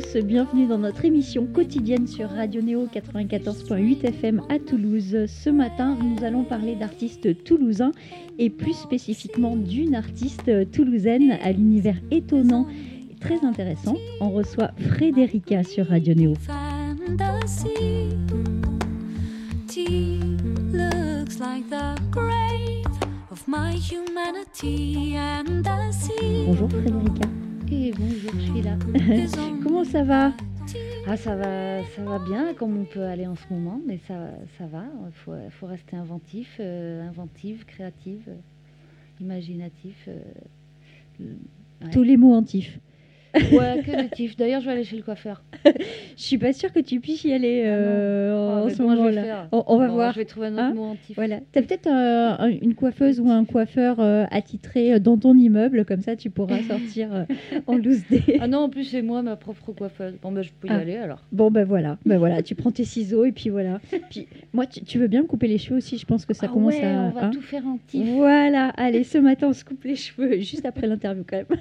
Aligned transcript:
Tous, 0.00 0.16
bienvenue 0.22 0.66
dans 0.66 0.78
notre 0.78 1.04
émission 1.04 1.46
quotidienne 1.46 2.06
sur 2.06 2.30
Radio 2.30 2.62
Néo 2.62 2.86
94.8 2.86 4.06
FM 4.06 4.42
à 4.48 4.58
Toulouse. 4.58 5.26
Ce 5.26 5.50
matin, 5.50 5.98
nous 6.00 6.24
allons 6.24 6.44
parler 6.44 6.76
d'artistes 6.76 7.44
toulousains 7.44 7.92
et 8.38 8.48
plus 8.48 8.72
spécifiquement 8.72 9.54
d'une 9.54 9.94
artiste 9.94 10.70
toulousaine 10.70 11.32
à 11.42 11.52
l'univers 11.52 11.96
étonnant 12.10 12.66
et 13.10 13.16
très 13.16 13.44
intéressant. 13.44 13.96
On 14.20 14.30
reçoit 14.30 14.70
Frédérica 14.78 15.62
sur 15.62 15.86
Radio 15.88 16.14
Néo. 16.14 16.34
Bonjour 26.46 26.70
Frédérica. 26.70 27.28
Bonjour, 27.72 28.32
je 28.38 28.52
suis 28.52 28.60
là. 28.62 28.76
Comment 29.62 29.82
ça 29.84 30.02
va? 30.02 30.34
Ah, 31.06 31.16
ça 31.16 31.34
va, 31.34 31.82
ça 31.96 32.02
va 32.04 32.18
bien, 32.18 32.52
comme 32.52 32.76
on 32.76 32.84
peut 32.84 33.02
aller 33.02 33.26
en 33.26 33.34
ce 33.34 33.44
moment, 33.50 33.80
mais 33.86 33.98
ça, 34.06 34.28
ça 34.58 34.66
va. 34.66 34.84
Il 35.06 35.12
faut, 35.14 35.32
faut 35.50 35.66
rester 35.66 35.96
inventif, 35.96 36.58
euh, 36.60 37.08
inventive, 37.08 37.64
créative, 37.64 38.24
euh, 38.28 38.34
imaginatif. 39.22 40.06
euh, 40.08 41.32
Tous 41.92 42.02
les 42.02 42.18
mots 42.18 42.34
antifs. 42.34 42.78
Ouais, 43.34 43.82
que 43.86 44.14
tifs. 44.14 44.36
D'ailleurs, 44.36 44.60
je 44.60 44.66
vais 44.66 44.72
aller 44.72 44.84
chez 44.84 44.96
le 44.96 45.02
coiffeur. 45.02 45.42
Je 46.16 46.22
suis 46.22 46.38
pas 46.38 46.52
sûre 46.52 46.72
que 46.72 46.80
tu 46.80 47.00
puisses 47.00 47.24
y 47.24 47.32
aller 47.32 47.62
euh, 47.64 48.32
Ah, 48.34 48.62
en 48.62 48.66
mais 48.66 48.74
ce 48.74 48.82
moment-là. 48.82 49.48
On, 49.52 49.64
on 49.66 49.78
va 49.78 49.88
Bon, 49.88 49.94
voir. 49.94 50.12
Je 50.12 50.18
vais 50.18 50.24
trouver 50.26 50.48
un 50.48 50.52
autre 50.54 50.62
Hein 50.62 50.74
mot 50.74 50.82
antif. 50.84 51.16
Voilà. 51.16 51.40
T'as 51.52 51.62
peut-être 51.62 51.86
euh, 51.86 52.36
un- 52.38 52.48
une 52.50 52.74
coiffeuse 52.74 53.18
ou 53.20 53.30
un 53.30 53.44
coiffeur 53.44 53.96
euh, 53.98 54.24
attitré 54.30 54.92
euh, 54.94 54.98
dans 54.98 55.16
ton 55.16 55.34
immeuble, 55.34 55.84
comme 55.86 56.02
ça 56.02 56.14
tu 56.16 56.28
pourras 56.30 56.58
sortir 56.68 57.26
en 57.66 57.76
loose 57.76 58.02
day. 58.10 58.38
Ah 58.40 58.46
non, 58.48 58.58
en 58.58 58.68
plus, 58.68 58.84
c'est 58.84 59.02
moi, 59.02 59.22
ma 59.22 59.36
propre 59.36 59.72
coiffeuse. 59.72 60.14
Bon, 60.22 60.30
ben, 60.32 60.42
je 60.42 60.50
peux 60.60 60.68
y 60.68 60.70
Ah. 60.70 60.76
aller 60.78 60.96
alors. 60.96 61.22
Bon 61.32 61.50
ben 61.50 61.64
voilà, 61.64 61.98
ben 62.04 62.18
voilà, 62.18 62.42
tu 62.42 62.54
prends 62.54 62.70
tes 62.70 62.84
ciseaux 62.84 63.24
et 63.24 63.32
puis 63.32 63.48
voilà. 63.48 63.80
Puis 64.10 64.26
moi, 64.52 64.66
tu, 64.66 64.82
tu 64.84 64.98
veux 64.98 65.08
bien 65.08 65.22
me 65.22 65.26
couper 65.26 65.48
les 65.48 65.58
cheveux 65.58 65.78
aussi? 65.78 65.96
Je 65.96 66.04
pense 66.06 66.26
que 66.26 66.34
ça 66.34 66.46
Ah 66.50 66.52
commence 66.52 66.74
ouais, 66.74 66.84
à. 66.84 67.00
on 67.04 67.10
va 67.10 67.24
hein 67.26 67.30
tout 67.30 67.40
faire 67.40 67.66
en 67.66 67.78
tif. 67.86 68.06
Voilà, 68.10 68.68
allez, 68.76 69.04
ce 69.04 69.16
matin 69.18 69.48
on 69.48 69.52
se 69.54 69.64
coupe 69.64 69.82
les 69.84 69.96
cheveux 69.96 70.38
juste 70.40 70.66
après 70.66 70.86
l'interview 70.86 71.24
quand 71.26 71.38
même. 71.38 71.58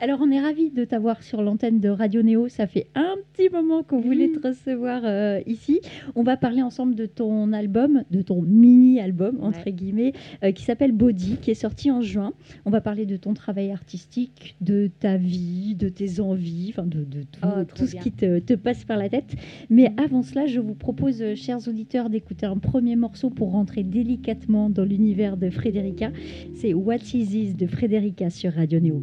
Alors 0.00 0.20
on 0.22 0.30
est 0.30 0.40
ravis 0.40 0.70
de 0.78 0.84
t'avoir 0.84 1.24
sur 1.24 1.42
l'antenne 1.42 1.80
de 1.80 1.88
Radio 1.88 2.22
Néo, 2.22 2.48
ça 2.48 2.68
fait 2.68 2.86
un 2.94 3.16
petit 3.32 3.48
moment 3.52 3.82
qu'on 3.82 3.98
voulait 4.00 4.28
te 4.28 4.46
recevoir 4.46 5.00
euh, 5.04 5.40
ici. 5.44 5.80
On 6.14 6.22
va 6.22 6.36
parler 6.36 6.62
ensemble 6.62 6.94
de 6.94 7.06
ton 7.06 7.52
album, 7.52 8.04
de 8.12 8.22
ton 8.22 8.42
mini-album 8.42 9.38
entre 9.42 9.66
Ouais. 9.66 9.72
guillemets, 9.72 10.12
euh, 10.44 10.52
qui 10.52 10.62
s'appelle 10.62 10.92
Body, 10.92 11.38
qui 11.42 11.50
est 11.50 11.54
sorti 11.54 11.90
en 11.90 12.00
juin. 12.00 12.32
On 12.64 12.70
va 12.70 12.80
parler 12.80 13.06
de 13.06 13.16
ton 13.16 13.34
travail 13.34 13.72
artistique, 13.72 14.54
de 14.60 14.88
ta 15.00 15.16
vie, 15.16 15.74
de 15.74 15.88
tes 15.88 16.20
envies, 16.20 16.68
enfin 16.70 16.86
de, 16.86 16.98
de 17.00 17.22
tout, 17.22 17.40
Oh, 17.42 17.64
tout 17.74 17.86
ce 17.86 17.96
qui 17.96 18.12
te, 18.12 18.38
te 18.38 18.54
passe 18.54 18.84
par 18.84 18.98
la 18.98 19.08
tête. 19.08 19.34
Mais 19.70 19.92
avant 19.96 20.22
cela, 20.22 20.46
je 20.46 20.60
vous 20.60 20.74
propose, 20.74 21.20
euh, 21.22 21.34
chers 21.34 21.66
auditeurs, 21.66 22.08
d'écouter 22.08 22.46
un 22.46 22.58
premier 22.58 22.94
morceau 22.94 23.30
pour 23.30 23.50
rentrer 23.50 23.82
délicatement 23.82 24.70
dans 24.70 24.84
l'univers 24.84 25.36
de 25.36 25.50
Frédérica. 25.50 26.12
C'est 26.54 26.72
What 26.72 26.98
Is 27.14 27.26
This 27.26 27.56
de 27.56 27.66
Frédérica 27.66 28.30
sur 28.30 28.52
Radio 28.52 28.78
Néo. 28.78 29.02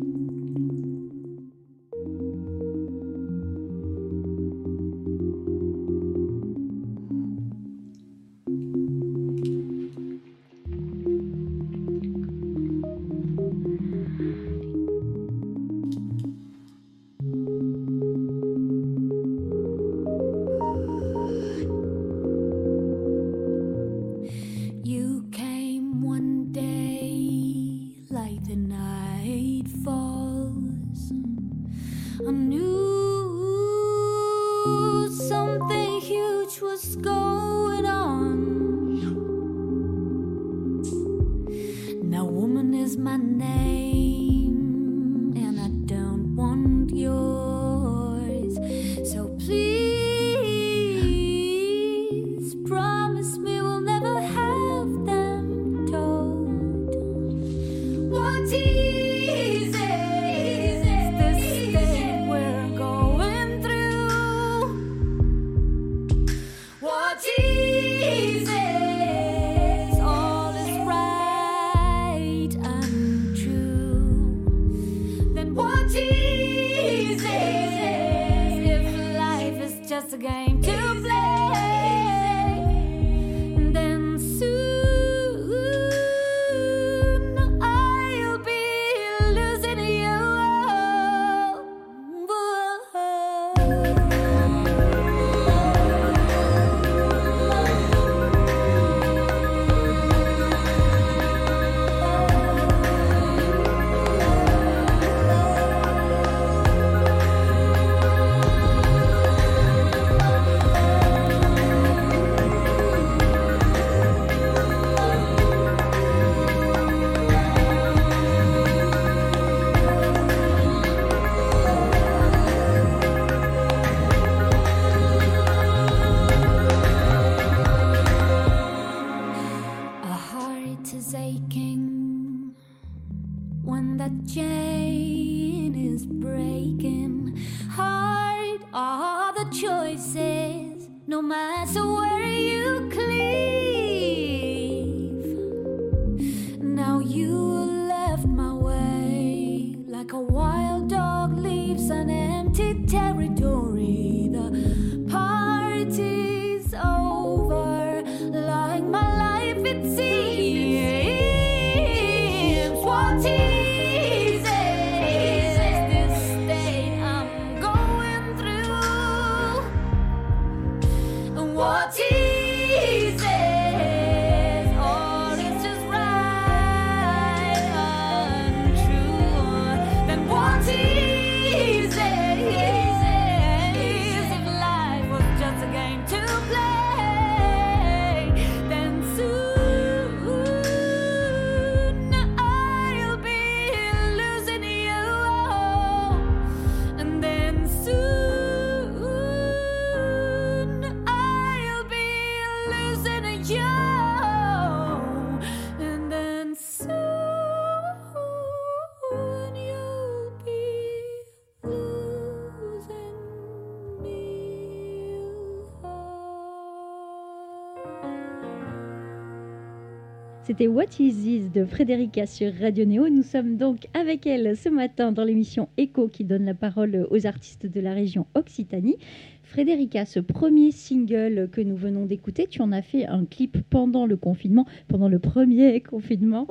C'était 220.56 220.70
What 220.70 220.86
Is 221.02 221.16
This 221.16 221.52
de 221.52 221.66
Frédérica 221.66 222.26
sur 222.26 222.50
Radio 222.62 222.86
Néo. 222.86 223.10
Nous 223.10 223.24
sommes 223.24 223.58
donc 223.58 223.90
avec 223.94 224.26
elle 224.26 224.56
ce 224.56 224.70
matin 224.70 225.12
dans 225.12 225.26
l'émission 225.26 225.68
Echo 225.76 226.08
qui 226.08 226.24
donne 226.24 226.46
la 226.46 226.54
parole 226.54 227.06
aux 227.12 227.28
artistes 227.28 227.66
de 227.66 227.82
la 227.82 227.92
région 227.92 228.26
Occitanie. 228.36 228.96
Frédérica, 229.44 230.06
ce 230.06 230.22
premier 230.22 230.72
single 230.72 231.50
que 231.52 231.60
nous 231.60 231.76
venons 231.76 232.06
d'écouter, 232.06 232.48
tu 232.48 232.62
en 232.62 232.72
as 232.72 232.82
fait 232.82 233.06
un 233.06 233.26
clip 233.26 233.58
pendant 233.70 234.06
le 234.06 234.16
confinement, 234.16 234.66
pendant 234.88 235.10
le 235.10 235.20
premier 235.20 235.82
confinement. 235.90 236.48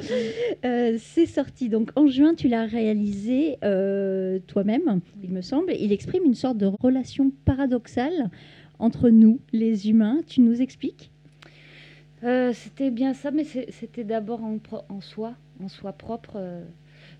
Euh, 0.67 0.99
c'est 0.99 1.25
sorti 1.25 1.71
donc 1.71 1.91
en 1.97 2.07
juin, 2.07 2.35
tu 2.35 2.49
l'as 2.49 2.67
réalisé 2.67 3.57
euh, 3.65 4.39
toi-même, 4.47 5.01
il 5.23 5.31
me 5.31 5.41
semble. 5.41 5.73
Il 5.81 5.93
exprime 5.93 6.25
une 6.27 6.35
sorte 6.35 6.59
de 6.59 6.67
relation 6.67 7.33
paradoxale 7.47 8.29
entre 8.79 9.09
nous, 9.09 9.41
les 9.55 9.89
humains. 9.89 10.21
Tu 10.27 10.43
nous 10.43 10.61
expliques 10.61 11.11
euh, 12.25 12.53
c'était 12.55 12.91
bien 12.91 13.13
ça, 13.13 13.31
mais 13.31 13.45
c'était 13.45 14.05
d'abord 14.05 14.43
en, 14.43 15.01
soi, 15.01 15.35
en 15.63 15.69
soi 15.69 15.93
propre, 15.93 16.37
euh, 16.37 16.65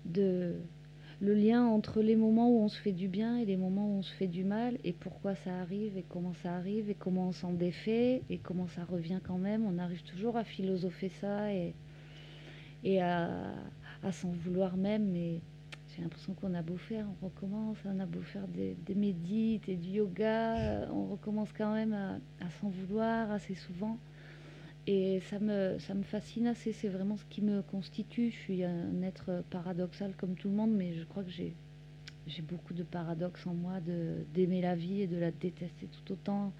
de, 0.05 0.55
le 1.21 1.35
lien 1.35 1.63
entre 1.63 2.01
les 2.01 2.15
moments 2.15 2.49
où 2.49 2.59
on 2.61 2.69
se 2.69 2.79
fait 2.79 2.91
du 2.91 3.07
bien 3.07 3.37
et 3.37 3.45
les 3.45 3.55
moments 3.55 3.87
où 3.87 3.99
on 3.99 4.01
se 4.01 4.13
fait 4.13 4.27
du 4.27 4.43
mal, 4.43 4.79
et 4.83 4.93
pourquoi 4.93 5.35
ça 5.35 5.59
arrive, 5.59 5.95
et 5.97 6.03
comment 6.09 6.33
ça 6.41 6.55
arrive, 6.55 6.89
et 6.89 6.95
comment 6.95 7.27
on 7.27 7.31
s'en 7.31 7.53
défait, 7.53 8.23
et 8.31 8.39
comment 8.39 8.67
ça 8.67 8.83
revient 8.83 9.19
quand 9.23 9.37
même. 9.37 9.63
On 9.65 9.77
arrive 9.77 10.01
toujours 10.03 10.37
à 10.37 10.43
philosopher 10.43 11.09
ça 11.21 11.53
et, 11.53 11.73
et 12.83 13.01
à, 13.01 13.53
s'en 14.11 14.31
vouloir 14.31 14.75
même, 14.75 15.11
mais 15.11 15.39
j'ai 15.95 16.01
l'impression 16.01 16.33
qu'on 16.33 16.53
a 16.53 16.61
beau 16.61 16.77
faire, 16.77 17.05
on 17.21 17.25
recommence, 17.25 17.77
on 17.85 17.99
a 17.99 18.05
beau 18.05 18.21
faire 18.21 18.47
des, 18.47 18.75
des 18.85 18.95
médites 18.95 19.69
et 19.69 19.75
du 19.75 19.89
yoga, 19.89 20.87
on 20.91 21.05
recommence 21.05 21.49
quand 21.57 21.73
même 21.73 21.93
à 21.93 22.49
s'en 22.59 22.69
vouloir 22.69 23.31
assez 23.31 23.55
souvent. 23.55 23.97
Et 24.87 25.19
ça 25.31 25.39
me, 25.39 25.79
ça 25.79 25.95
me 25.95 26.03
fascine 26.03 26.45
assez, 26.45 26.71
c'est 26.71 26.89
vraiment 26.89 27.17
ce 27.17 27.25
qui 27.25 27.41
me 27.41 27.63
constitue. 27.63 28.29
Je 28.29 28.35
suis 28.35 28.63
un 28.63 29.01
être 29.01 29.43
paradoxal 29.49 30.13
comme 30.15 30.35
tout 30.35 30.47
le 30.47 30.55
monde, 30.55 30.75
mais 30.75 30.93
je 30.93 31.03
crois 31.05 31.23
que 31.23 31.31
j'ai, 31.31 31.55
j'ai 32.27 32.43
beaucoup 32.43 32.73
de 32.75 32.83
paradoxes 32.83 33.47
en 33.47 33.55
moi, 33.55 33.79
de, 33.79 34.25
d'aimer 34.35 34.61
la 34.61 34.75
vie 34.75 35.01
et 35.01 35.07
de 35.07 35.17
la 35.17 35.31
détester 35.31 35.87
tout 35.87 36.13
autant, 36.13 36.53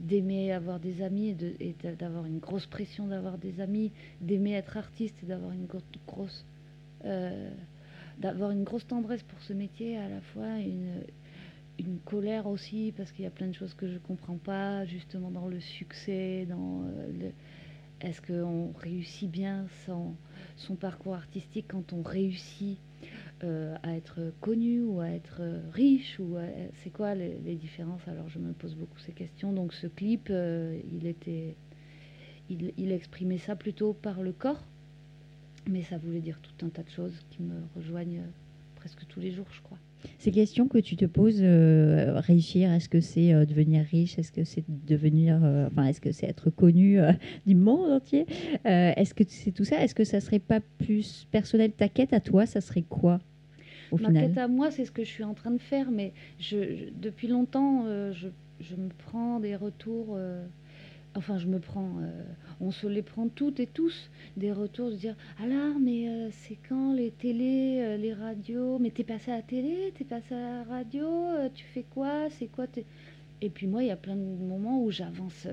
d'aimer 0.00 0.52
avoir 0.52 0.80
des 0.80 1.00
amis 1.00 1.28
et, 1.28 1.34
de, 1.34 1.54
et 1.60 1.74
d'avoir 1.98 2.26
une 2.26 2.40
grosse 2.40 2.66
pression 2.66 3.06
d'avoir 3.06 3.38
des 3.38 3.60
amis, 3.60 3.90
d'aimer 4.20 4.52
être 4.52 4.76
artiste 4.76 5.16
et 5.22 5.26
d'avoir 5.26 5.52
une 5.52 5.66
grosse, 6.06 6.44
euh, 7.06 7.50
d'avoir 8.18 8.50
une 8.50 8.64
grosse 8.64 8.86
tendresse 8.86 9.22
pour 9.22 9.40
ce 9.40 9.54
métier, 9.54 9.96
à 9.96 10.10
la 10.10 10.20
fois 10.20 10.58
une, 10.58 11.04
une 11.78 11.98
colère 12.00 12.46
aussi, 12.46 12.92
parce 12.96 13.12
qu'il 13.12 13.24
y 13.24 13.28
a 13.28 13.30
plein 13.30 13.48
de 13.48 13.54
choses 13.54 13.72
que 13.72 13.86
je 13.86 13.94
ne 13.94 13.98
comprends 13.98 14.36
pas, 14.36 14.84
justement 14.84 15.30
dans 15.30 15.48
le 15.48 15.60
succès, 15.60 16.46
dans 16.50 16.82
euh, 16.82 17.12
le 17.18 17.32
est-ce 18.02 18.20
qu'on 18.20 18.72
réussit 18.72 19.30
bien 19.30 19.66
son, 19.86 20.14
son, 20.56 20.74
parcours 20.74 21.14
artistique 21.14 21.66
quand 21.68 21.92
on 21.92 22.02
réussit 22.02 22.78
euh, 23.44 23.76
à 23.82 23.96
être 23.96 24.32
connu 24.40 24.82
ou 24.82 25.00
à 25.00 25.08
être 25.08 25.40
riche 25.72 26.18
ou 26.18 26.36
c'est 26.82 26.90
quoi 26.90 27.14
les, 27.14 27.54
différences? 27.54 28.06
Alors 28.08 28.28
je 28.28 28.38
me 28.38 28.52
pose 28.52 28.74
beaucoup 28.74 28.98
ces 28.98 29.12
questions. 29.12 29.52
Donc 29.52 29.72
ce 29.72 29.86
clip, 29.86 30.28
euh, 30.30 30.80
il 30.92 31.06
était, 31.06 31.54
il, 32.50 32.92
exprimait 32.92 33.38
ça 33.38 33.54
plutôt 33.56 33.92
par 33.92 34.22
le 34.22 34.32
corps, 34.32 34.62
mais 35.68 35.82
ça 35.82 35.96
voulait 35.96 36.20
dire 36.20 36.40
tout 36.40 36.66
un 36.66 36.70
tas 36.70 36.82
de 36.82 36.90
choses 36.90 37.14
qui 37.30 37.42
me 37.42 37.54
rejoignent 37.76 38.22
presque 38.76 39.06
tous 39.06 39.20
les 39.20 39.30
jours, 39.30 39.46
je 39.52 39.62
crois. 39.62 39.78
Ces 40.18 40.30
questions 40.30 40.68
que 40.68 40.78
tu 40.78 40.96
te 40.96 41.04
poses, 41.04 41.40
euh, 41.42 42.20
réussir, 42.20 42.70
est-ce 42.70 42.88
que 42.88 43.00
c'est 43.00 43.32
euh, 43.32 43.44
devenir 43.44 43.84
riche 43.84 44.18
Est-ce 44.18 44.32
que 44.32 44.44
c'est 44.44 44.64
devenir, 44.68 45.40
euh, 45.42 45.68
enfin, 45.70 45.86
est-ce 45.86 46.00
que 46.00 46.12
c'est 46.12 46.26
être 46.26 46.50
connu 46.50 46.98
du 47.46 47.54
monde 47.54 47.90
entier 47.90 48.26
Est-ce 48.64 49.14
que 49.14 49.24
c'est 49.26 49.52
tout 49.52 49.64
ça 49.64 49.82
Est-ce 49.82 49.94
que 49.94 50.04
ça 50.04 50.20
serait 50.20 50.38
pas 50.38 50.60
plus 50.78 51.26
personnel? 51.30 51.72
Ta 51.72 51.88
quête 51.88 52.12
à 52.12 52.20
toi, 52.20 52.46
ça 52.46 52.60
serait 52.60 52.82
quoi 52.82 53.20
au 53.90 53.98
Ma 53.98 54.10
quête 54.10 54.38
à 54.38 54.48
moi, 54.48 54.70
c'est 54.70 54.86
ce 54.86 54.90
que 54.90 55.04
je 55.04 55.10
suis 55.10 55.24
en 55.24 55.34
train 55.34 55.50
de 55.50 55.60
faire, 55.60 55.90
mais 55.90 56.14
je, 56.38 56.90
depuis 56.98 57.28
longtemps, 57.28 57.84
je, 58.12 58.28
je, 58.58 58.74
me 58.74 58.88
prends 58.88 59.38
des 59.38 59.54
retours 59.54 60.16
enfin 61.14 61.38
je 61.38 61.46
me 61.46 61.58
prends, 61.58 61.98
euh, 62.00 62.22
on 62.60 62.70
se 62.70 62.86
les 62.86 63.02
prend 63.02 63.28
toutes 63.28 63.60
et 63.60 63.66
tous, 63.66 64.10
des 64.36 64.52
retours 64.52 64.90
de 64.90 64.96
dire 64.96 65.14
alors 65.42 65.78
mais 65.78 66.08
euh, 66.08 66.28
c'est 66.30 66.58
quand 66.68 66.92
les 66.94 67.10
télés, 67.10 67.80
euh, 67.80 67.96
les 67.96 68.14
radios, 68.14 68.78
mais 68.78 68.90
t'es 68.90 69.04
passé 69.04 69.30
à 69.30 69.36
la 69.36 69.42
télé, 69.42 69.92
t'es 69.96 70.04
passé 70.04 70.34
à 70.34 70.40
la 70.40 70.64
radio, 70.64 71.06
tu 71.54 71.64
fais 71.64 71.84
quoi, 71.84 72.30
c'est 72.30 72.46
quoi 72.46 72.66
Et 73.40 73.50
puis 73.50 73.66
moi 73.66 73.82
il 73.82 73.88
y 73.88 73.90
a 73.90 73.96
plein 73.96 74.16
de 74.16 74.20
moments 74.20 74.82
où 74.82 74.90
j'avance, 74.90 75.46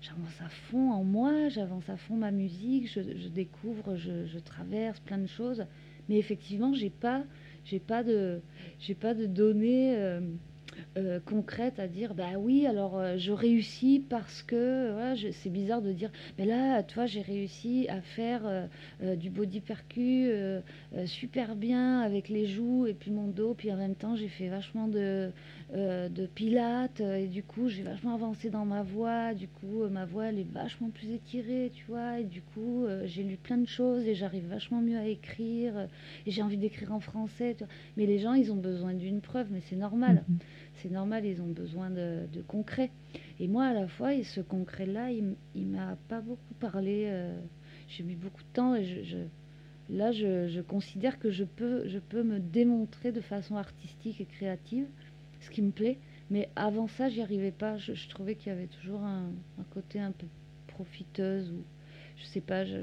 j'avance 0.00 0.40
à 0.40 0.48
fond 0.48 0.92
en 0.92 1.04
moi, 1.04 1.48
j'avance 1.48 1.88
à 1.88 1.96
fond 1.96 2.16
ma 2.16 2.30
musique, 2.30 2.90
je, 2.90 3.28
découvre, 3.28 3.96
je, 3.96 4.38
traverse 4.38 5.00
plein 5.00 5.18
de 5.18 5.26
choses, 5.26 5.64
mais 6.08 6.16
effectivement 6.16 6.72
j'ai 6.72 6.90
pas, 6.90 7.24
j'ai 7.64 7.80
pas 7.80 8.02
de 8.02 9.26
données 9.26 10.20
euh, 10.98 11.20
concrète 11.24 11.78
à 11.78 11.88
dire 11.88 12.12
bah 12.12 12.38
oui 12.38 12.66
alors 12.66 12.98
euh, 12.98 13.16
je 13.16 13.32
réussis 13.32 14.04
parce 14.10 14.42
que 14.42 15.14
c'est 15.32 15.48
bizarre 15.48 15.80
de 15.80 15.90
dire 15.90 16.10
mais 16.38 16.44
là 16.44 16.82
tu 16.82 16.96
vois 16.96 17.06
j'ai 17.06 17.22
réussi 17.22 17.86
à 17.88 18.02
faire 18.02 18.42
euh, 18.44 19.16
du 19.16 19.30
body 19.30 19.60
percu 19.60 20.30
super 21.06 21.56
bien 21.56 22.00
avec 22.00 22.28
les 22.28 22.44
joues 22.44 22.86
et 22.86 22.92
puis 22.92 23.10
mon 23.10 23.26
dos 23.28 23.54
puis 23.54 23.72
en 23.72 23.76
même 23.76 23.94
temps 23.94 24.16
j'ai 24.16 24.28
fait 24.28 24.48
vachement 24.48 24.86
de 24.86 25.32
pilates 26.34 27.00
et 27.00 27.26
du 27.26 27.42
coup 27.42 27.68
j'ai 27.68 27.82
vachement 27.82 28.14
avancé 28.14 28.50
dans 28.50 28.66
ma 28.66 28.82
voix 28.82 29.32
du 29.32 29.48
coup 29.48 29.88
ma 29.90 30.04
voix 30.04 30.26
elle 30.26 30.40
est 30.40 30.52
vachement 30.52 30.90
plus 30.90 31.12
étirée 31.12 31.70
tu 31.74 31.84
vois 31.88 32.20
et 32.20 32.24
du 32.24 32.42
coup 32.42 32.84
j'ai 33.04 33.22
lu 33.22 33.36
plein 33.36 33.56
de 33.56 33.66
choses 33.66 34.04
et 34.06 34.14
j'arrive 34.14 34.46
vachement 34.48 34.82
mieux 34.82 34.98
à 34.98 35.06
écrire 35.06 35.88
et 36.26 36.30
j'ai 36.30 36.42
envie 36.42 36.58
d'écrire 36.58 36.92
en 36.92 37.00
français 37.00 37.56
mais 37.96 38.04
les 38.04 38.18
gens 38.18 38.34
ils 38.34 38.52
ont 38.52 38.56
besoin 38.56 38.92
d'une 38.92 39.22
preuve 39.22 39.46
mais 39.50 39.62
c'est 39.62 39.76
normal. 39.76 40.24
Mm-hmm 40.30 40.61
c'est 40.76 40.90
normal, 40.90 41.24
ils 41.24 41.40
ont 41.40 41.48
besoin 41.48 41.90
de, 41.90 42.26
concret. 42.46 42.90
Et 43.38 43.48
moi, 43.48 43.66
à 43.66 43.72
la 43.72 43.88
fois, 43.88 44.14
et 44.14 44.24
ce 44.24 44.40
concret-là, 44.40 45.10
il, 45.10 45.34
il 45.54 45.66
m'a 45.66 45.96
pas 46.08 46.20
beaucoup 46.20 46.54
parlé. 46.60 47.04
Euh, 47.06 47.40
j'ai 47.88 48.04
mis 48.04 48.14
beaucoup 48.14 48.42
de 48.42 48.52
temps 48.54 48.74
et 48.74 49.04
là, 49.90 50.12
je, 50.12 50.60
considère 50.62 51.18
que 51.18 51.30
je 51.30 51.44
peux, 51.44 52.22
me 52.22 52.38
démontrer 52.38 53.12
de 53.12 53.20
façon 53.20 53.56
artistique 53.56 54.20
et 54.20 54.24
créative 54.24 54.86
ce 55.40 55.50
qui 55.50 55.62
me 55.62 55.70
plaît. 55.70 55.98
Mais 56.30 56.48
avant 56.56 56.88
ça, 56.88 57.08
j'y 57.08 57.20
arrivais 57.20 57.50
pas. 57.50 57.76
Je, 57.76 58.08
trouvais 58.08 58.34
qu'il 58.34 58.48
y 58.48 58.54
avait 58.54 58.68
toujours 58.68 59.02
un, 59.02 59.30
côté 59.70 60.00
un 60.00 60.12
peu 60.12 60.26
profiteuse 60.68 61.50
ou 61.50 61.62
je 62.22 62.26
sais 62.26 62.40
pas, 62.40 62.64
je 62.64 62.78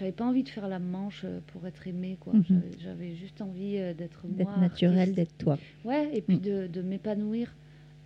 n'avais 0.00 0.12
pas 0.12 0.24
envie 0.24 0.42
de 0.42 0.48
faire 0.48 0.68
la 0.68 0.78
manche 0.78 1.22
euh, 1.24 1.40
pour 1.48 1.66
être 1.66 1.86
aimée, 1.86 2.16
quoi. 2.18 2.32
Mhm. 2.32 2.62
J'avais 2.78 3.14
juste 3.14 3.40
envie 3.42 3.76
euh, 3.76 3.92
d'être 3.92 4.26
moi. 4.26 4.36
D'être 4.36 4.58
naturel, 4.58 5.14
d'être 5.14 5.36
toi. 5.36 5.58
Ouais, 5.84 6.10
et 6.16 6.22
puis 6.22 6.36
mm. 6.36 6.40
de, 6.40 6.66
de 6.66 6.82
m'épanouir 6.82 7.54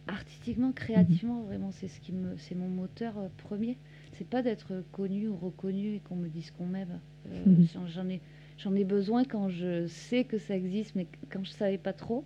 artistiquement, 0.09 0.73
créativement, 0.73 1.41
mhm. 1.41 1.47
vraiment, 1.47 1.71
c'est 1.71 1.87
ce 1.87 2.01
qui 2.01 2.13
me, 2.13 2.37
c'est 2.37 2.57
mon 2.57 2.69
moteur 2.69 3.17
euh, 3.19 3.29
premier. 3.37 3.79
C'est 4.15 4.27
pas 4.27 4.43
d'être 4.43 4.83
connu 4.91 5.29
ou 5.29 5.37
reconnu 5.37 5.95
et 5.95 6.01
qu'on 6.01 6.17
me 6.17 6.29
dise 6.29 6.51
qu'on 6.51 6.67
m'aime. 6.67 6.99
Mhm. 7.47 7.67
J'en 7.87 8.09
ai, 8.09 8.21
j'en 8.59 8.75
ai 8.75 8.85
besoin 8.85 9.25
quand 9.25 9.49
je 9.49 9.87
sais 9.87 10.25
que 10.25 10.39
ça 10.39 10.57
existe, 10.57 10.97
mais 10.97 11.07
quand 11.31 11.45
je 11.45 11.51
savais 11.51 11.79
pas 11.79 11.93
trop, 11.93 12.25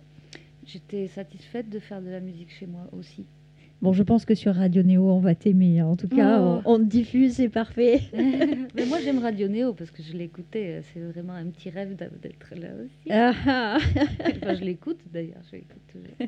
j'étais 0.65 1.07
satisfaite 1.07 1.69
de 1.69 1.79
faire 1.79 2.01
de 2.01 2.09
la 2.09 2.19
musique 2.19 2.49
chez 2.49 2.65
moi 2.65 2.87
aussi. 2.91 3.27
Bon, 3.81 3.93
je 3.93 4.01
pense 4.01 4.25
que 4.25 4.33
sur 4.33 4.55
Radio 4.55 4.81
Néo, 4.81 5.07
on 5.09 5.19
va 5.19 5.35
t'aimer. 5.35 5.83
En 5.83 5.95
tout 5.95 6.07
cas, 6.07 6.41
oh. 6.41 6.61
on, 6.65 6.79
diffuse, 6.79 7.33
c'est 7.33 7.49
parfait. 7.49 8.01
Mais 8.13 8.85
moi, 8.87 8.97
j'aime 9.03 9.19
Radio 9.19 9.47
Néo 9.47 9.73
parce 9.73 9.91
que 9.91 10.01
je 10.01 10.17
l'écoutais. 10.17 10.81
C'est 10.93 10.99
vraiment 10.99 11.33
un 11.33 11.45
petit 11.45 11.69
rêve 11.69 11.95
d'être 11.95 12.55
là 12.55 12.69
aussi. 12.83 13.11
Ah, 13.11 13.33
ah. 13.45 13.77
je 14.55 14.63
l'écoute 14.63 14.99
d'ailleurs. 15.13 15.43
Je 15.51 15.57
l'écoute 15.57 15.81
toujours. 15.91 16.27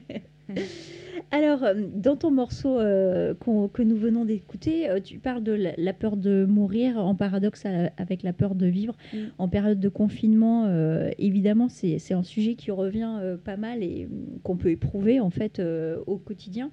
Alors, 1.32 1.64
euh, 1.64 1.74
dans 1.94 2.16
ton 2.16 2.32
morceau 2.32 2.80
euh, 2.80 3.34
que 3.74 3.82
nous 3.82 3.96
venons 3.96 4.26
d'écouter, 4.26 4.90
euh, 4.90 5.00
tu 5.00 5.20
parles 5.20 5.44
de 5.44 5.52
la, 5.78 5.94
peur 5.94 6.18
de 6.18 6.46
mourir 6.46 6.98
en 6.98 7.16
paradoxe 7.16 7.66
avec 7.98 8.24
la 8.24 8.34
peur 8.34 8.56
de 8.56 8.66
vivre 8.66 8.96
mm. 9.14 9.18
en 9.38 9.48
période 9.48 9.80
de 9.80 9.90
confinement. 9.90 10.70
évidemment, 11.18 11.68
c'est 11.70 12.14
un 12.14 12.24
sujet 12.24 12.56
qui 12.56 12.72
revient 12.72 13.38
pas 13.44 13.58
mal 13.58 13.84
et 13.84 14.08
qu'on 14.44 14.56
peut 14.56 14.70
éprouver 14.70 15.20
en 15.20 15.30
fait 15.30 15.62
au 16.06 16.18
quotidien. 16.18 16.72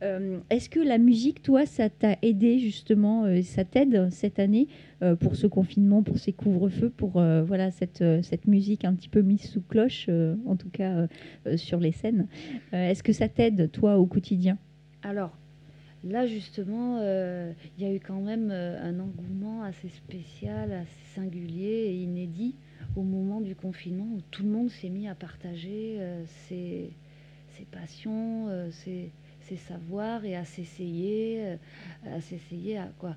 Est-ce 0.00 0.68
que 0.68 0.80
la 0.80 0.98
musique, 0.98 1.42
toi, 1.42 1.66
ça 1.66 1.90
t'a 1.90 2.16
aidé 2.22 2.58
justement, 2.58 3.26
ça 3.42 3.64
t'aide 3.64 4.10
cette 4.10 4.38
année 4.38 4.68
euh, 5.02 5.16
pour 5.16 5.34
ce 5.36 5.46
confinement, 5.46 6.02
pour 6.02 6.18
ces 6.18 6.32
couvre-feux, 6.32 6.90
pour 6.90 7.18
euh, 7.18 7.42
voilà 7.42 7.70
cette, 7.70 8.02
euh, 8.02 8.22
cette 8.22 8.46
musique 8.46 8.84
un 8.84 8.94
petit 8.94 9.08
peu 9.08 9.22
mise 9.22 9.42
sous 9.42 9.62
cloche, 9.62 10.08
en 10.46 10.56
tout 10.56 10.70
cas 10.70 11.08
sur 11.56 11.80
les 11.80 11.92
scènes. 11.92 12.28
Est-ce 12.72 13.02
que 13.02 13.12
ça 13.12 13.28
t'aide, 13.28 13.70
toi, 13.72 13.98
au 13.98 14.06
quotidien? 14.06 14.58
Alors, 15.02 15.36
là, 16.04 16.26
justement, 16.26 16.98
euh, 17.00 17.52
il 17.76 17.84
y 17.84 17.86
a 17.86 17.92
eu 17.92 18.00
quand 18.00 18.20
même 18.20 18.50
euh, 18.50 18.82
un 18.82 18.98
engouement 19.00 19.62
assez 19.62 19.88
spécial, 19.88 20.72
assez 20.72 21.14
singulier 21.14 21.86
et 21.88 21.94
inédit 21.94 22.54
au 22.96 23.02
moment 23.02 23.40
du 23.40 23.54
confinement 23.54 24.08
où 24.16 24.20
tout 24.30 24.42
le 24.42 24.50
monde 24.50 24.70
s'est 24.70 24.88
mis 24.88 25.08
à 25.08 25.14
partager 25.14 25.96
euh, 25.98 26.24
ses, 26.48 26.90
ses 27.56 27.64
passions, 27.64 28.48
euh, 28.48 28.70
ses, 28.70 29.12
ses 29.48 29.56
savoirs 29.56 30.24
et 30.24 30.36
à 30.36 30.44
s'essayer, 30.44 31.40
euh, 31.44 31.56
à 32.16 32.20
s'essayer 32.20 32.78
à 32.78 32.88
quoi 32.98 33.16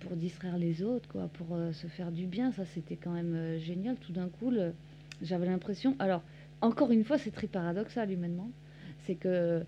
pour 0.00 0.14
distraire 0.16 0.58
les 0.58 0.82
autres, 0.82 1.08
quoi, 1.08 1.28
pour 1.28 1.48
euh, 1.56 1.72
se 1.72 1.86
faire 1.86 2.12
du 2.12 2.26
bien. 2.26 2.52
Ça, 2.52 2.64
c'était 2.64 2.96
quand 2.96 3.12
même 3.12 3.34
euh, 3.34 3.58
génial. 3.58 3.96
Tout 3.96 4.12
d'un 4.12 4.28
coup, 4.28 4.50
le- 4.50 4.72
j'avais 5.22 5.46
l'impression. 5.46 5.96
Alors, 5.98 6.22
encore 6.60 6.90
une 6.92 7.04
fois, 7.04 7.18
c'est 7.18 7.30
très 7.32 7.46
paradoxal 7.48 8.10
humainement. 8.10 8.50
C'est 9.06 9.14
que 9.14 9.62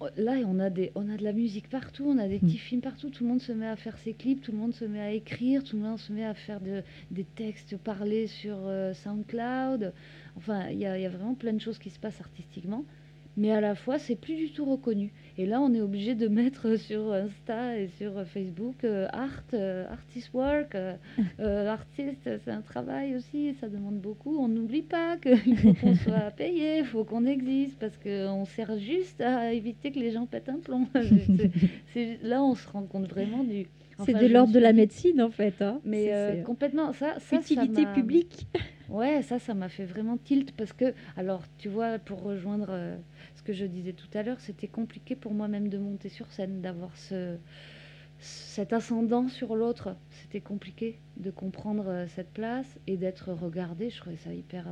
oh, 0.00 0.06
là, 0.16 0.32
on 0.46 0.58
a, 0.60 0.68
des, 0.70 0.92
on 0.94 1.08
a 1.10 1.16
de 1.16 1.24
la 1.24 1.32
musique 1.32 1.68
partout, 1.68 2.04
on 2.06 2.18
a 2.18 2.28
des 2.28 2.38
petits 2.38 2.58
films 2.58 2.82
partout. 2.82 3.08
Tout 3.10 3.24
le 3.24 3.30
monde 3.30 3.40
se 3.40 3.52
met 3.52 3.66
à 3.66 3.76
faire 3.76 3.96
ses 3.98 4.12
clips, 4.12 4.42
tout 4.42 4.52
le 4.52 4.58
monde 4.58 4.74
se 4.74 4.84
met 4.84 5.00
à 5.00 5.12
écrire, 5.12 5.64
tout 5.64 5.76
le 5.76 5.82
monde 5.82 5.98
se 5.98 6.12
met 6.12 6.24
à 6.24 6.34
faire 6.34 6.60
de- 6.60 6.82
des 7.10 7.24
textes 7.24 7.76
parlés 7.78 8.26
sur 8.26 8.56
euh, 8.58 8.92
SoundCloud. 8.94 9.92
Enfin, 10.36 10.68
il 10.68 10.78
y, 10.78 10.86
a 10.86 10.98
il 10.98 11.02
y 11.02 11.06
a 11.06 11.10
vraiment 11.10 11.34
plein 11.34 11.52
de 11.54 11.60
choses 11.60 11.78
qui 11.78 11.90
se 11.90 11.98
passent 11.98 12.20
artistiquement. 12.20 12.84
Mais 13.40 13.50
à 13.52 13.60
la 13.62 13.74
fois, 13.74 13.98
c'est 13.98 14.16
plus 14.16 14.34
du 14.36 14.50
tout 14.52 14.66
reconnu. 14.66 15.12
Et 15.38 15.46
là, 15.46 15.60
on 15.62 15.72
est 15.72 15.80
obligé 15.80 16.14
de 16.14 16.28
mettre 16.28 16.76
sur 16.86 17.12
Insta 17.12 17.78
et 17.78 17.88
sur 17.98 18.12
Facebook 18.26 18.84
euh, 18.84 19.06
art, 19.12 19.42
euh, 19.54 19.86
artist 19.90 20.30
work, 20.34 20.74
euh, 20.74 20.94
euh, 21.40 21.66
artiste, 21.68 22.28
c'est 22.44 22.50
un 22.50 22.60
travail 22.60 23.16
aussi, 23.16 23.54
ça 23.54 23.68
demande 23.68 23.98
beaucoup. 23.98 24.36
On 24.38 24.48
n'oublie 24.48 24.82
pas 24.82 25.16
qu'il 25.16 25.56
faut 25.56 25.72
qu'on 25.74 25.94
soit 25.94 26.30
payé, 26.36 26.78
il 26.80 26.84
faut 26.84 27.04
qu'on 27.04 27.24
existe, 27.24 27.78
parce 27.78 27.96
qu'on 27.96 28.44
sert 28.44 28.78
juste 28.78 29.20
à 29.22 29.52
éviter 29.54 29.90
que 29.90 29.98
les 29.98 30.10
gens 30.10 30.26
pètent 30.26 30.50
un 30.50 30.58
plomb. 30.58 30.86
C'est- 30.94 31.50
c'est- 31.94 32.18
là, 32.22 32.42
on 32.44 32.54
se 32.54 32.68
rend 32.68 32.82
compte 32.82 33.08
vraiment 33.08 33.42
du. 33.42 33.66
C'est 34.06 34.14
de 34.14 34.26
l'ordre 34.32 34.52
de 34.54 34.58
la 34.58 34.72
médecine 34.72 35.20
en 35.20 35.30
fait. 35.30 35.60
hein. 35.60 35.78
Mais 35.84 36.04
C'est- 36.04 36.12
euh, 36.14 36.32
c'est 36.36 36.42
complètement, 36.42 36.92
ça, 36.94 37.14
ça, 37.18 37.20
ça 37.20 37.36
utilité 37.36 37.82
m'a- 37.84 37.92
publique. 37.92 38.46
Ouais, 38.88 39.20
ça, 39.22 39.38
ça 39.38 39.52
m'a 39.54 39.68
fait 39.68 39.84
vraiment 39.84 40.16
tilt 40.16 40.52
parce 40.56 40.72
que, 40.72 40.94
alors, 41.18 41.42
tu 41.58 41.68
vois, 41.68 41.98
pour 41.98 42.22
rejoindre 42.22 42.70
ce 43.36 43.42
que 43.42 43.52
je 43.52 43.64
disais 43.64 43.92
tout 43.92 44.08
à 44.14 44.22
l'heure, 44.22 44.40
c'était 44.40 44.68
compliqué 44.68 45.16
pour 45.16 45.32
moi-même 45.32 45.68
de 45.68 45.78
monter 45.78 46.08
sur 46.08 46.30
scène, 46.32 46.60
d'avoir 46.60 46.96
ce, 46.96 47.36
cet 48.18 48.72
ascendant 48.72 49.28
sur 49.28 49.56
l'autre. 49.56 49.96
C'était 50.10 50.40
compliqué 50.40 50.98
de 51.16 51.30
comprendre 51.30 51.88
euh, 51.88 52.06
cette 52.08 52.32
place 52.32 52.78
et 52.86 52.96
d'être 52.96 53.32
regardé. 53.32 53.90
Je 53.90 54.00
trouvais 54.00 54.16
ça 54.16 54.32
hyper. 54.32 54.66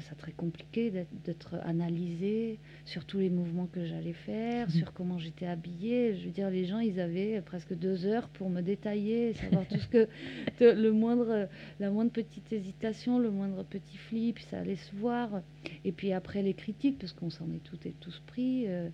Ça 0.00 0.14
très 0.14 0.32
compliqué 0.32 0.90
d'être- 0.90 1.56
analysé 1.64 2.58
sur 2.84 3.04
tous 3.04 3.18
les 3.18 3.30
mouvements 3.30 3.66
que 3.66 3.84
j'allais 3.84 4.12
faire, 4.12 4.66
Mhm. 4.68 4.74
sur 4.74 4.92
comment 4.92 5.18
j'étais 5.18 5.46
habillée. 5.46 6.16
Je 6.16 6.24
veux 6.26 6.30
dire, 6.30 6.50
les 6.50 6.64
gens, 6.64 6.78
ils 6.80 7.00
avaient 7.00 7.40
presque 7.42 7.74
deux 7.74 8.06
heures 8.06 8.28
pour 8.28 8.50
me 8.50 8.60
détailler, 8.60 9.34
savoir 9.34 9.66
tout 9.68 9.78
ce 9.78 9.88
que. 9.88 10.08
le 10.60 10.90
moindre 10.90 11.48
la 11.78 11.90
moindre 11.90 12.10
petite 12.12 12.52
hésitation, 12.52 13.18
le 13.18 13.30
moindre 13.30 13.64
petit 13.64 13.96
flip, 13.96 14.38
ça 14.50 14.58
allait 14.60 14.76
se 14.76 14.94
voir. 14.96 15.42
Et 15.84 15.92
puis 15.92 16.12
après 16.12 16.42
les 16.42 16.54
critiques, 16.54 16.98
parce 16.98 17.12
qu'on 17.12 17.30
s'en 17.30 17.50
est 17.52 17.62
toutes 17.62 17.86
et 17.86 17.94
tous 18.00 18.20
pris, 18.26 18.66
euh, 18.66 18.88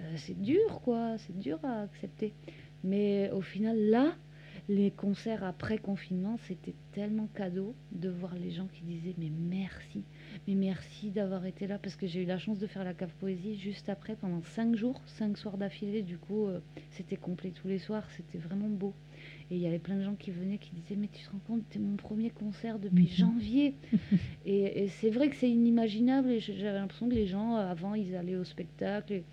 euh, 0.00 0.12
c'est 0.16 0.40
dur 0.40 0.80
quoi, 0.84 1.16
c'est 1.18 1.38
dur 1.38 1.58
à 1.64 1.82
accepter. 1.82 2.32
Mais 2.84 3.30
au 3.30 3.40
final, 3.40 3.78
là, 3.78 4.14
les 4.68 4.90
concerts 4.92 5.42
après 5.44 5.78
confinement, 5.78 6.38
c'était 6.46 6.74
tellement 6.92 7.28
cadeau 7.34 7.74
de 7.92 8.08
voir 8.08 8.34
les 8.36 8.50
gens 8.52 8.68
qui 8.72 8.82
disaient 8.82 9.14
mais 9.18 9.30
merci, 9.30 10.04
mais 10.48 10.54
merci 10.54 11.10
d'avoir 11.10 11.44
été 11.46 11.66
là 11.66 11.78
parce 11.78 11.96
que 11.96 12.06
j'ai 12.06 12.22
eu 12.22 12.26
la 12.26 12.38
chance 12.38 12.58
de 12.58 12.66
faire 12.66 12.84
la 12.84 12.94
cave 12.94 13.12
poésie 13.20 13.56
juste 13.56 13.88
après 13.88 14.14
pendant 14.16 14.42
cinq 14.42 14.74
jours, 14.76 15.00
cinq 15.06 15.36
soirs 15.38 15.58
d'affilée. 15.58 16.02
Du 16.02 16.18
coup, 16.18 16.46
euh, 16.46 16.60
c'était 16.90 17.16
complet 17.16 17.50
tous 17.50 17.68
les 17.68 17.78
soirs, 17.78 18.08
c'était 18.16 18.38
vraiment 18.38 18.68
beau. 18.68 18.94
Et 19.50 19.56
il 19.56 19.60
y 19.60 19.66
avait 19.66 19.78
plein 19.78 19.96
de 19.96 20.02
gens 20.02 20.14
qui 20.14 20.30
venaient 20.30 20.58
qui 20.58 20.70
disaient 20.74 20.96
Mais 20.96 21.08
tu 21.12 21.24
te 21.24 21.30
rends 21.30 21.40
compte, 21.46 21.62
c'est 21.70 21.78
mon 21.78 21.96
premier 21.96 22.30
concert 22.30 22.78
depuis 22.78 23.04
Mhm. 23.04 23.10
janvier. 23.10 23.74
et 24.46 24.84
et 24.84 24.88
c'est 24.88 25.10
vrai 25.10 25.28
que 25.28 25.36
c'est 25.36 25.50
inimaginable. 25.50 26.30
Et 26.30 26.40
j'avais 26.40 26.72
l'impression 26.78 27.08
que 27.08 27.14
les 27.14 27.26
gens, 27.26 27.56
euh, 27.56 27.70
avant, 27.70 27.94
ils 27.94 28.14
allaient 28.16 28.36
au 28.36 28.44
spectacle. 28.44 29.12
Et 29.12 29.24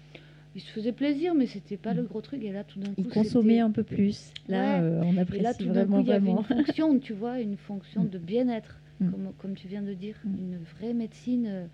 ils 0.56 0.62
se 0.62 0.72
faisaient 0.72 0.92
plaisir, 0.92 1.36
mais 1.36 1.46
c'était 1.46 1.78
pas 1.78 1.94
le 1.94 2.04
gros 2.04 2.22
truc. 2.22 2.44
Et 2.44 2.52
là, 2.52 2.64
tout 2.64 2.80
d'un 2.80 2.88
coup. 2.90 2.96
Ils 2.98 3.08
consommaient 3.08 3.50
c'était- 3.54 3.60
un 3.62 3.72
peu 3.72 3.84
plus. 3.84 4.32
Là, 4.48 4.78
Ouais. 4.80 4.84
euh, 4.84 5.02
on 5.04 5.12
Et 5.12 5.16
là, 5.16 5.22
apprécie 5.22 5.58
tout 5.64 5.72
d'un 5.72 5.86
coup, 5.86 5.92
vraiment, 5.92 6.00
il 6.00 6.08
y 6.08 6.12
avait 6.12 6.20
vraiment. 6.32 6.46
une 6.50 6.66
fonction, 6.66 7.00
tu 7.00 7.14
vois, 7.14 7.40
une 7.40 7.56
fonction 7.58 8.04
de 8.04 8.18
bien-être, 8.18 8.82
Mm. 9.00 9.12
comme, 9.12 9.32
comme 9.38 9.54
tu 9.56 9.68
viens 9.68 9.82
de 9.82 9.94
dire, 9.94 10.16
Mm. 10.26 10.36
une 10.38 10.58
vraie 10.78 10.94
médecine 10.94 11.46
euh, 11.48 11.66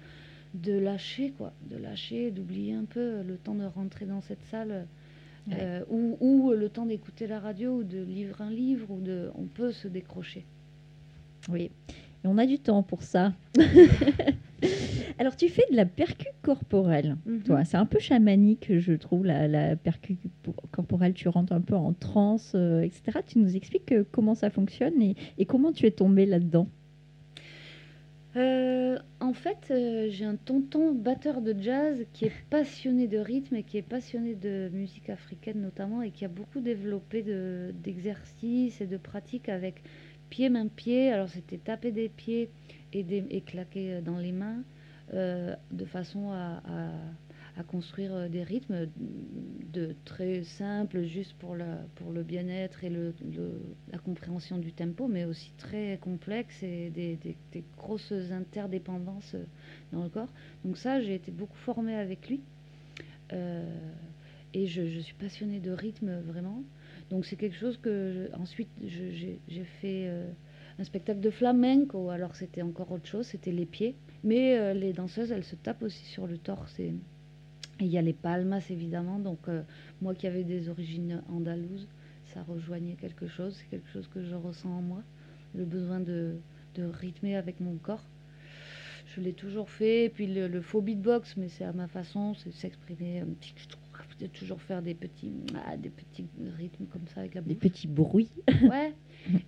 de 0.54 0.74
lâcher, 0.74 1.32
quoi, 1.38 1.52
de 1.70 1.76
lâcher, 1.78 2.32
d'oublier 2.32 2.74
un 2.74 2.86
peu 2.86 3.22
le 3.24 3.36
temps 3.38 3.56
de 3.56 3.66
rentrer 3.66 4.06
dans 4.06 4.22
cette 4.22 4.44
salle, 4.52 4.86
euh, 5.54 5.84
ou, 5.90 6.18
ou 6.22 6.52
le 6.54 6.70
temps 6.70 6.86
d'écouter 6.86 7.28
la 7.28 7.40
radio, 7.40 7.80
ou 7.80 7.84
de 7.84 8.02
lire 8.02 8.42
un 8.42 8.50
livre, 8.50 8.90
ou 8.92 9.00
de, 9.02 9.30
on 9.36 9.44
peut 9.46 9.72
se 9.72 9.88
décrocher. 9.88 10.46
Oui, 11.50 11.70
et 12.24 12.28
on 12.28 12.38
a 12.38 12.46
du 12.46 12.58
temps 12.58 12.82
pour 12.84 13.04
ça. 13.04 13.34
Alors, 15.20 15.36
tu 15.36 15.48
fais 15.50 15.64
de 15.72 15.76
la 15.76 15.86
percu 15.86 16.26
corporelle, 16.42 17.18
Mhm. 17.26 17.44
toi. 17.44 17.64
C'est 17.66 17.78
un 17.78 17.86
peu 17.86 18.00
chamanique, 18.00 18.78
je 18.80 18.94
trouve, 18.94 19.26
la, 19.26 19.48
la 19.48 19.76
percu 19.76 20.18
corporelle. 20.72 21.14
Tu 21.14 21.28
rentres 21.30 21.54
un 21.54 21.62
peu 21.62 21.76
en 21.76 21.94
transe, 21.94 22.54
euh, 22.56 22.82
etc. 22.82 23.20
Tu 23.26 23.40
nous 23.40 23.56
expliques 23.56 23.92
euh, 23.92 24.04
comment 24.12 24.36
ça 24.36 24.50
fonctionne 24.50 25.02
et, 25.02 25.16
et 25.38 25.46
comment 25.46 25.72
tu 25.72 25.86
es 25.86 25.92
tombée 25.92 26.26
là-dedans? 26.26 26.68
Euh, 28.36 29.00
en 29.22 29.34
fait, 29.34 29.68
euh, 29.72 30.08
j'ai 30.10 30.26
un 30.26 30.36
tonton 30.36 30.94
batteur 30.94 31.42
de 31.42 31.56
jazz 31.58 32.06
qui 32.12 32.26
est 32.26 32.34
passionné 32.50 33.08
de 33.08 33.18
rythme 33.18 33.56
et 33.56 33.64
qui 33.64 33.78
est 33.78 33.82
passionné 33.82 34.36
de 34.36 34.70
musique 34.74 35.10
africaine 35.10 35.62
notamment 35.62 36.02
et 36.02 36.12
qui 36.12 36.26
a 36.26 36.28
beaucoup 36.28 36.60
développé 36.60 37.24
de- 37.24 37.72
d'exercices 37.82 38.82
et 38.82 38.88
de 38.88 38.98
pratiques 38.98 39.48
avec 39.48 39.82
pied, 40.30 40.50
main, 40.50 40.68
pied. 40.68 41.12
Alors 41.14 41.30
c'était 41.30 41.58
taper 41.58 41.92
des 41.92 42.10
pieds 42.10 42.50
et, 42.92 43.04
des, 43.04 43.22
claquer 43.42 43.94
euh, 43.96 44.02
dans 44.02 44.18
les 44.18 44.32
mains 44.34 44.64
de 45.14 45.86
façon 45.86 46.32
à- 46.32 46.62
à 47.58 47.64
construire 47.64 48.14
euh, 48.14 48.28
des 48.28 48.44
rythmes 48.44 48.88
de 48.98 49.96
très 50.06 50.44
simples 50.44 51.04
juste 51.04 51.34
pour, 51.34 51.56
le 51.56 52.24
bien-être 52.24 52.84
et 52.84 52.90
la 52.90 53.98
compréhension 54.00 54.58
du 54.58 54.74
tempo, 54.74 55.08
mais 55.08 55.26
aussi 55.26 55.52
très 55.58 55.98
complexes 56.02 56.64
et 56.64 56.90
des, 56.90 57.38
grosses 57.78 58.14
interdépendances 58.32 59.36
euh, 59.36 59.44
dans 59.92 60.04
le 60.04 60.10
corps. 60.10 60.30
Donc 60.64 60.78
ça, 60.78 61.02
j'ai 61.02 61.16
été 61.16 61.32
beaucoup 61.32 61.58
formée 61.58 61.96
avec 61.96 62.28
lui. 62.30 62.42
Euh, 63.34 63.64
et 64.54 64.68
je, 64.68 65.00
suis 65.00 65.16
passionnée 65.16 65.60
de 65.60 65.72
rythme 65.72 66.20
vraiment. 66.22 66.64
Donc 67.10 67.26
c'est 67.26 67.36
quelque 67.36 67.58
chose 67.58 67.78
que 67.78 68.30
ensuite 68.34 68.70
j'ai 68.82 69.64
fait 69.82 70.10
un 70.80 70.84
spectacle 70.86 71.20
de 71.20 71.30
flamenco. 71.30 72.10
Alors 72.10 72.36
c'était 72.36 72.62
encore 72.62 72.90
autre 72.94 73.06
chose, 73.06 73.26
c'était 73.26 73.52
les 73.52 73.66
pieds. 73.66 73.96
Mais 74.24 74.74
les 74.74 74.94
danseuses, 74.94 75.34
elles 75.34 75.44
se 75.44 75.58
tapent 75.58 75.84
aussi 75.84 76.06
sur 76.06 76.26
le 76.26 76.38
torse. 76.38 76.80
Et 77.80 77.86
il 77.86 77.92
y 77.92 77.98
a 77.98 78.02
les 78.02 78.14
palmas 78.14 78.66
évidemment. 78.70 79.20
Donc 79.20 79.40
euh, 79.48 79.64
moi 80.02 80.14
qui 80.16 80.28
avais 80.28 80.44
des 80.44 80.70
origines 80.70 81.22
andalouses, 81.30 81.88
ça 82.34 82.44
rejoignait 82.44 82.96
quelque 82.96 83.28
chose. 83.28 83.56
C'est 83.60 83.70
quelque 83.70 83.90
chose 83.90 84.08
que 84.08 84.24
je 84.24 84.36
ressens 84.36 84.70
en 84.70 84.82
moi, 84.82 85.04
le 85.54 85.66
besoin 85.66 86.00
de, 86.00 86.36
de 86.76 86.84
rythmer 86.84 87.36
avec 87.36 87.60
mon 87.60 87.76
corps. 87.78 88.06
Je 89.16 89.22
l'ai 89.22 89.34
toujours 89.34 89.70
fait. 89.70 90.06
Et 90.06 90.10
puis 90.10 90.28
le, 90.28 90.48
le 90.48 90.62
faux 90.62 90.82
beatbox, 90.82 91.38
mais 91.38 91.48
c'est 91.50 91.64
à 91.64 91.74
ma 91.74 91.88
façon, 91.88 92.34
c'est 92.34 92.52
s'exprimer 92.52 93.20
un 93.20 93.26
petit 93.40 93.54
de 94.20 94.28
toujours 94.28 94.62
faire 94.62 94.82
des 94.82 94.94
petits, 94.94 95.34
ah, 95.68 95.76
des 95.78 95.90
petits 95.90 96.26
rythmes 96.58 96.86
comme 96.86 97.06
ça 97.14 97.20
avec 97.22 97.36
la 97.36 97.42
Des 97.42 97.54
bouche. 97.56 97.64
petits 97.64 97.88
bruits. 97.88 98.30
Ouais. 98.62 98.94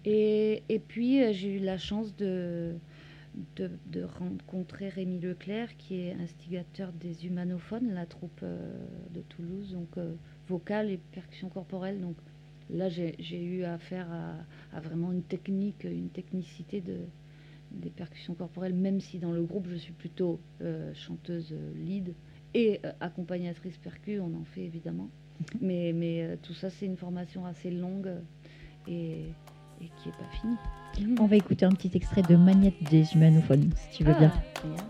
Et, 0.05 0.63
et 0.67 0.79
puis, 0.79 1.23
euh, 1.23 1.31
j'ai 1.31 1.53
eu 1.55 1.59
la 1.59 1.77
chance 1.77 2.15
de, 2.17 2.73
de, 3.55 3.69
de 3.87 4.03
rencontrer 4.03 4.89
Rémi 4.89 5.19
Leclerc, 5.19 5.75
qui 5.77 6.01
est 6.01 6.13
instigateur 6.13 6.91
des 6.93 7.25
Humanophones, 7.25 7.93
la 7.93 8.05
troupe 8.05 8.39
euh, 8.43 8.85
de 9.11 9.21
Toulouse, 9.21 9.73
donc 9.73 9.97
euh, 9.97 10.13
vocale 10.47 10.89
et 10.89 10.97
percussion 10.97 11.49
corporelle. 11.49 12.01
Donc 12.01 12.15
là, 12.69 12.89
j'ai 12.89 13.43
eu 13.43 13.63
affaire 13.63 14.07
à, 14.11 14.77
à 14.77 14.79
vraiment 14.79 15.11
une 15.11 15.23
technique, 15.23 15.83
une 15.83 16.09
technicité 16.09 16.81
de, 16.81 16.97
des 17.71 17.89
percussions 17.89 18.33
corporelles, 18.33 18.73
même 18.73 18.99
si 18.99 19.19
dans 19.19 19.31
le 19.31 19.43
groupe, 19.43 19.67
je 19.69 19.75
suis 19.75 19.93
plutôt 19.93 20.39
euh, 20.61 20.93
chanteuse 20.93 21.53
lead 21.75 22.13
et 22.53 22.79
euh, 22.85 22.91
accompagnatrice 22.99 23.77
percu, 23.77 24.19
on 24.19 24.33
en 24.35 24.43
fait 24.43 24.61
évidemment. 24.61 25.09
Mais, 25.61 25.93
mais 25.93 26.23
euh, 26.23 26.35
tout 26.41 26.55
ça, 26.55 26.71
c'est 26.71 26.87
une 26.87 26.97
formation 26.97 27.45
assez 27.45 27.69
longue 27.69 28.09
et, 28.87 29.25
et 29.81 29.89
qui 29.97 30.09
n'est 30.09 30.13
pas 30.13 30.29
finie. 30.41 31.17
On 31.19 31.25
va 31.25 31.35
écouter 31.35 31.65
un 31.65 31.71
petit 31.71 31.91
extrait 31.93 32.23
de 32.23 32.35
Magnette 32.35 32.81
des 32.89 33.13
humanophones, 33.13 33.71
si 33.75 33.97
tu 33.97 34.03
veux 34.03 34.13
bien. 34.13 34.31
Ah, 34.35 34.61
génial. 34.61 34.85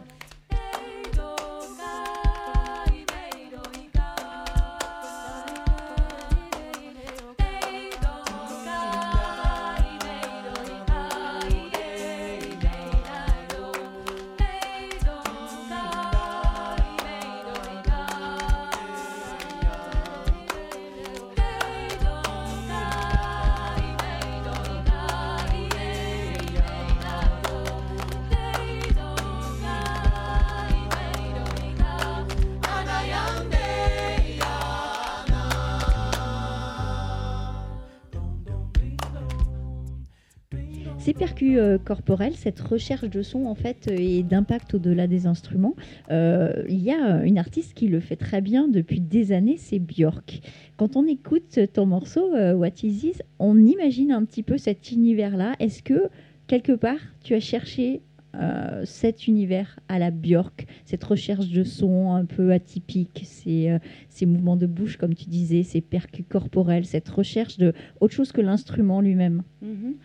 Corporels, 41.88 42.36
cette 42.36 42.60
recherche 42.60 43.10
de 43.10 43.22
son 43.22 43.46
en 43.46 43.56
fait 43.56 43.88
et 43.88 44.22
d'impact 44.22 44.74
au-delà 44.74 45.08
des 45.08 45.26
instruments, 45.26 45.74
euh, 46.12 46.66
il 46.68 46.84
y 46.84 46.92
a 46.92 47.24
une 47.24 47.38
artiste 47.38 47.74
qui 47.74 47.88
le 47.88 48.02
fait 48.02 48.18
très 48.18 48.42
bien 48.42 48.68
depuis 48.68 49.00
des 49.00 49.32
années, 49.32 49.56
c'est 49.58 49.80
Björk. 49.80 50.42
Quand 50.76 50.98
on 50.98 51.08
écoute 51.08 51.58
ton 51.72 51.86
morceau 51.86 52.36
euh, 52.36 52.54
What 52.54 52.84
Is 52.84 53.00
This, 53.00 53.24
on 53.40 53.66
imagine 53.66 54.12
un 54.12 54.26
petit 54.26 54.44
peu 54.44 54.58
cet 54.58 54.92
univers-là. 54.92 55.54
Est-ce 55.60 55.82
que 55.82 56.10
quelque 56.48 56.74
part 56.74 57.00
tu 57.24 57.34
as 57.36 57.40
cherché 57.40 58.02
euh, 58.36 58.84
cet 58.84 59.28
univers 59.28 59.80
à 59.88 59.98
la 59.98 60.12
Björk, 60.12 60.68
cette 60.84 61.06
recherche 61.06 61.48
de 61.48 61.64
son 61.64 62.12
un 62.12 62.26
peu 62.26 62.52
atypique, 62.52 63.22
ces, 63.24 63.80
mouvements 64.26 64.58
de 64.58 64.68
bouche, 64.68 64.98
comme 64.98 65.16
tu 65.16 65.30
disais, 65.30 65.64
ces 65.64 65.80
percus 65.80 66.26
corporels, 66.28 66.86
cette 66.86 67.08
recherche 67.08 67.58
de 67.58 67.72
autre 68.02 68.14
chose 68.14 68.34
que 68.34 68.42
l'instrument 68.42 69.00
lui-même? 69.00 69.44
Mhm. 69.62 69.96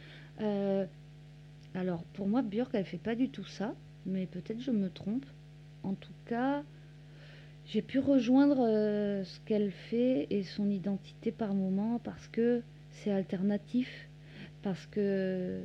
Euh, 0.41 0.87
alors, 1.75 2.05
pour 2.13 2.29
moi, 2.29 2.43
Björk, 2.43 2.71
elle 2.75 2.85
fait 2.85 2.99
pas 2.99 3.15
du 3.15 3.29
tout 3.31 3.45
ça, 3.45 3.75
mais 4.07 4.27
peut-être 4.27 4.61
je 4.61 4.71
me 4.71 4.91
trompe. 4.91 5.25
En 5.83 5.95
tout 5.95 6.13
cas, 6.27 6.63
j'ai 7.65 7.83
pu 7.83 7.99
rejoindre 7.99 8.67
euh, 8.67 9.25
ce 9.25 9.41
qu'elle 9.41 9.71
fait 9.71 10.27
et 10.31 10.43
son 10.43 10.69
identité 10.71 11.33
par 11.33 11.55
moment 11.55 11.99
parce 11.99 12.29
que 12.29 12.63
c'est 12.91 13.11
alternatif, 13.11 14.09
parce 14.63 14.87
que 14.87 15.63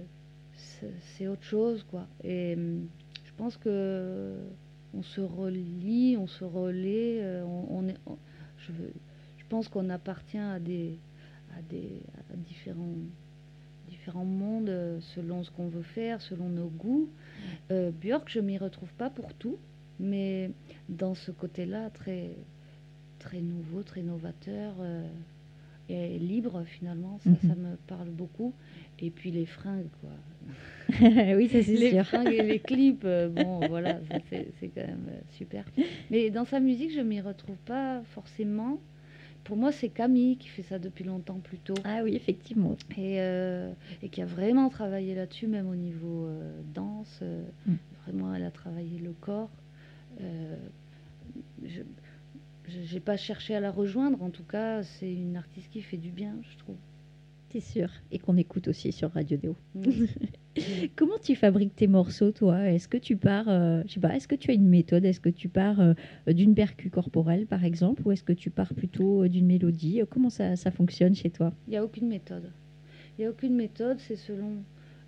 c'est 0.55 1.27
autre 1.27 1.43
chose, 1.43 1.85
quoi. 1.89 2.07
Et 2.23 2.55
hum, 2.55 2.87
je 3.25 3.31
pense 3.35 3.57
que 3.57 4.35
on 4.93 5.03
se 5.03 5.21
relie, 5.21 6.17
on 6.17 6.27
se 6.27 6.43
relaie, 6.43 7.19
euh, 7.21 7.43
on, 7.45 7.87
est, 7.87 7.97
je, 8.57 8.71
je 9.37 9.45
pense 9.49 9.67
qu'on 9.67 9.89
appartient 9.89 10.37
à 10.37 10.59
des, 10.59 10.97
différents, 12.37 12.95
différents 14.07 14.25
mondes 14.25 14.69
euh, 14.69 14.99
selon 15.15 15.43
ce 15.43 15.51
qu'on 15.51 15.67
veut 15.67 15.81
faire, 15.81 16.21
selon 16.21 16.47
nos 16.47 16.67
goûts. 16.67 17.09
Euh, 17.71 17.91
Björk, 17.91 18.29
je 18.29 18.39
m'y 18.39 18.57
retrouve 18.57 18.91
pas 18.93 19.09
pour 19.09 19.33
tout, 19.33 19.57
mais 19.99 20.51
dans 20.87 21.13
ce 21.13 21.29
côté-là, 21.31 21.89
très, 21.89 22.29
très 23.19 23.41
nouveau, 23.41 23.83
très 23.83 24.01
novateur 24.03 24.75
euh, 24.79 25.05
et 25.89 26.17
libre 26.19 26.63
finalement, 26.65 27.19
ça, 27.21 27.31
Mhm. 27.31 27.37
ça 27.49 27.55
me 27.55 27.75
parle 27.87 28.09
beaucoup. 28.09 28.53
Et 28.99 29.09
puis 29.09 29.29
les 29.31 29.45
fringues, 29.45 29.89
quoi. 30.01 30.11
oui, 31.35 31.49
ça 31.49 31.61
c'est 31.61 31.73
Les 31.73 31.89
sûr. 31.91 32.05
fringues 32.05 32.31
et 32.33 32.43
les 32.43 32.59
clips, 32.59 33.03
euh, 33.03 33.27
bon, 33.29 33.67
voilà, 33.67 33.99
c'est 34.29 34.69
quand 34.69 34.87
même 34.87 35.09
super. 35.31 35.65
Mais 36.11 36.29
dans 36.29 36.45
sa 36.45 36.61
musique, 36.61 36.93
je 36.93 37.01
m'y 37.01 37.19
retrouve 37.19 37.57
pas 37.65 38.01
forcément. 38.13 38.79
Pour 39.47 39.55
moi, 39.55 39.71
c'est 39.71 39.87
Camille 39.87 40.35
qui 40.35 40.49
fait 40.49 40.61
ça 40.63 40.77
depuis 40.77 41.05
longtemps 41.05 41.39
plutôt 41.39 41.73
Ah 41.85 42.01
oui, 42.03 42.15
effectivement. 42.15 42.75
et, 42.97 43.21
euh, 43.21 43.71
et 44.03 44.09
qui 44.09 44.21
a 44.21 44.25
vraiment 44.25 44.67
travaillé 44.67 45.15
là-dessus, 45.15 45.47
même 45.47 45.69
au 45.69 45.75
niveau 45.75 46.25
euh, 46.27 46.61
danse. 46.75 47.19
euh, 47.21 47.43
Mm. 47.65 47.75
Vraiment, 48.05 48.33
elle 48.35 48.43
a 48.43 48.51
travaillé 48.51 48.99
le 48.99 49.11
corps. 49.11 49.49
Je 51.65 52.93
n'ai 52.93 52.99
pas 52.99 53.15
cherché 53.17 53.55
à 53.55 53.59
la 53.61 53.71
rejoindre, 53.71 54.21
en 54.21 54.29
tout 54.29 54.43
cas, 54.43 54.83
c'est 54.83 55.11
une 55.11 55.37
artiste 55.37 55.69
qui 55.71 55.81
fait 55.81 55.97
du 55.97 56.09
bien, 56.09 56.35
je 56.51 56.57
trouve. 56.57 56.75
C'est 57.49 57.61
sûr. 57.61 57.89
Et 58.11 58.19
qu'on 58.19 58.35
écoute 58.37 58.67
aussi 58.67 58.91
sur 58.91 59.11
Radio 59.11 59.37
Déo. 59.37 59.55
Mm. 59.75 60.05
Comment 60.95 61.17
tu 61.19 61.35
fabriques 61.35 61.75
tes 61.75 61.87
morceaux, 61.87 62.31
toi? 62.31 62.69
Est-ce 62.69 62.87
que 62.87 62.97
tu 62.97 63.15
pars, 63.15 63.47
euh, 63.47 63.83
je 63.87 63.93
sais 63.93 63.99
pas, 63.99 64.15
est-ce 64.15 64.27
que 64.27 64.35
tu 64.35 64.51
as 64.51 64.53
une 64.53 64.67
méthode? 64.67 65.05
Est-ce 65.05 65.19
que 65.21 65.29
tu 65.29 65.47
pars 65.49 65.79
euh, 65.79 65.93
d'une 66.27 66.55
percu 66.55 66.89
corporelle, 66.89 67.45
par 67.47 67.63
exemple, 67.63 68.01
ou 68.05 68.11
est-ce 68.11 68.23
que 68.23 68.33
tu 68.33 68.49
pars 68.49 68.73
plutôt 68.73 69.23
euh, 69.23 69.29
d'une 69.29 69.45
mélodie? 69.45 70.01
Comment 70.09 70.29
ça, 70.29 70.55
ça 70.57 70.71
fonctionne 70.71 71.15
chez 71.15 71.29
toi? 71.29 71.53
Il 71.67 71.71
n'y 71.71 71.77
a 71.77 71.83
aucune 71.85 72.07
méthode. 72.07 72.51
Il 73.17 73.21
n'y 73.21 73.27
a 73.27 73.29
aucune 73.31 73.55
méthode, 73.55 73.99
c'est 73.99 74.15
selon. 74.17 74.63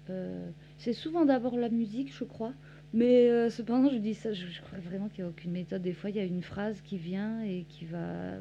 euh, 0.09 0.49
c'est 0.77 0.93
souvent 0.93 1.25
d'abord 1.25 1.57
la 1.57 1.69
musique, 1.69 2.13
je 2.15 2.23
crois. 2.23 2.53
Mais 2.93 3.29
euh, 3.29 3.49
cependant, 3.49 3.89
je 3.89 3.97
dis 3.97 4.15
ça, 4.15 4.33
je, 4.33 4.47
je 4.47 4.61
crois 4.61 4.79
vraiment 4.79 5.09
qu'il 5.09 5.23
n'y 5.23 5.27
a 5.27 5.29
aucune 5.31 5.51
méthode. 5.51 5.81
Des 5.83 5.93
fois, 5.93 6.09
il 6.09 6.15
y 6.15 6.19
a 6.19 6.23
une 6.23 6.41
phrase 6.41 6.81
qui 6.81 6.97
vient 6.97 7.41
et 7.43 7.65
qui 7.69 7.85
va 7.85 8.39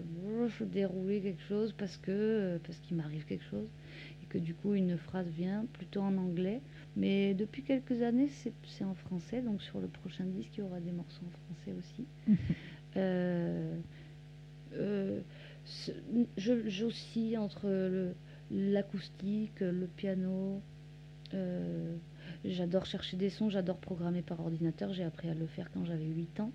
dérouler 0.61 1.21
quelque 1.21 1.43
chose 1.43 1.73
parce 1.77 1.97
que 1.97 2.11
euh, 2.11 2.59
parce 2.65 2.79
qu'il 2.81 2.97
m'arrive 2.97 3.25
quelque 3.25 3.45
chose. 3.45 3.69
Que 4.29 4.39
du 4.39 4.55
coup, 4.55 4.75
une 4.75 4.97
phrase 4.99 5.27
vient 5.29 5.65
plutôt 5.73 6.01
en 6.03 6.17
anglais. 6.19 6.61
Mais 6.97 7.35
depuis 7.35 7.63
quelques 7.63 8.03
années, 8.03 8.29
c'est 8.67 8.85
en 8.85 8.95
français. 8.95 9.41
Donc 9.43 9.63
sur 9.63 9.81
le 9.81 9.89
prochain 9.89 10.25
disque, 10.25 10.51
il 10.57 10.61
y 10.61 10.63
aura 10.63 10.81
des 10.81 10.93
morceaux 10.93 11.25
en 11.27 11.55
français 11.55 11.73
aussi. 11.79 12.07
Euh, 12.97 13.79
euh, 14.73 15.21
j'oscille 16.37 17.37
entre 17.39 17.69
le- 17.69 18.15
l'acoustique, 18.51 19.61
le 19.61 19.87
piano. 19.87 20.61
euh, 21.35 21.95
j'adore 22.45 22.87
chercher 22.87 23.17
des 23.19 23.29
sons, 23.31 23.51
j'adore 23.51 23.77
programmer 23.77 24.23
par 24.23 24.41
ordinateur. 24.41 24.93
J'ai 24.95 25.05
appris 25.05 25.29
à 25.29 25.35
le 25.35 25.47
faire 25.47 25.71
quand 25.73 25.85
j'avais 25.85 26.07
8 26.07 26.41
ans. 26.41 26.51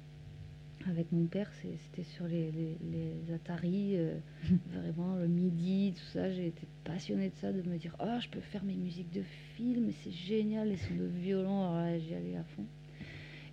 Avec 0.90 1.12
mon 1.14 1.26
père, 1.28 1.50
c'était 1.62 2.04
sur 2.04 2.26
les, 2.28 2.52
les- 2.52 2.78
les 2.92 3.34
Atari, 3.34 3.96
euh, 3.96 4.18
vraiment 4.74 5.16
le 5.16 5.28
midi, 5.28 5.94
tout 5.96 6.06
ça. 6.12 6.30
J'ai 6.32 6.48
été 6.48 6.68
passionnée 6.84 7.30
de 7.30 7.36
ça, 7.36 7.54
de 7.54 7.62
me 7.68 7.78
dire 7.78 7.96
Oh, 8.02 8.20
je 8.20 8.28
peux 8.28 8.42
faire 8.42 8.64
mes 8.66 8.76
musiques 8.76 9.12
de 9.14 9.22
film, 9.56 9.90
et 9.90 9.94
c'est 10.04 10.12
génial, 10.12 10.70
les 10.70 10.78
sons 10.78 10.96
de 10.96 11.06
violon. 11.06 11.62
Alors 11.64 11.76
là, 11.76 11.98
j'y 12.00 12.14
allais 12.14 12.36
à 12.36 12.44
fond. 12.44 12.66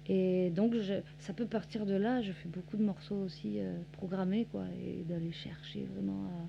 Et 0.08 0.50
donc, 0.50 0.74
je- 0.74 1.02
ça 1.20 1.32
peut 1.32 1.46
partir 1.46 1.86
de 1.86 1.94
là. 1.94 2.20
Je 2.20 2.32
fais 2.32 2.48
beaucoup 2.48 2.76
de 2.76 2.82
morceaux 2.82 3.22
aussi 3.22 3.60
euh, 3.60 3.78
programmés, 3.92 4.46
quoi, 4.50 4.64
et 4.84 5.04
d'aller 5.04 5.30
chercher 5.30 5.86
vraiment 5.94 6.24
à, 6.26 6.46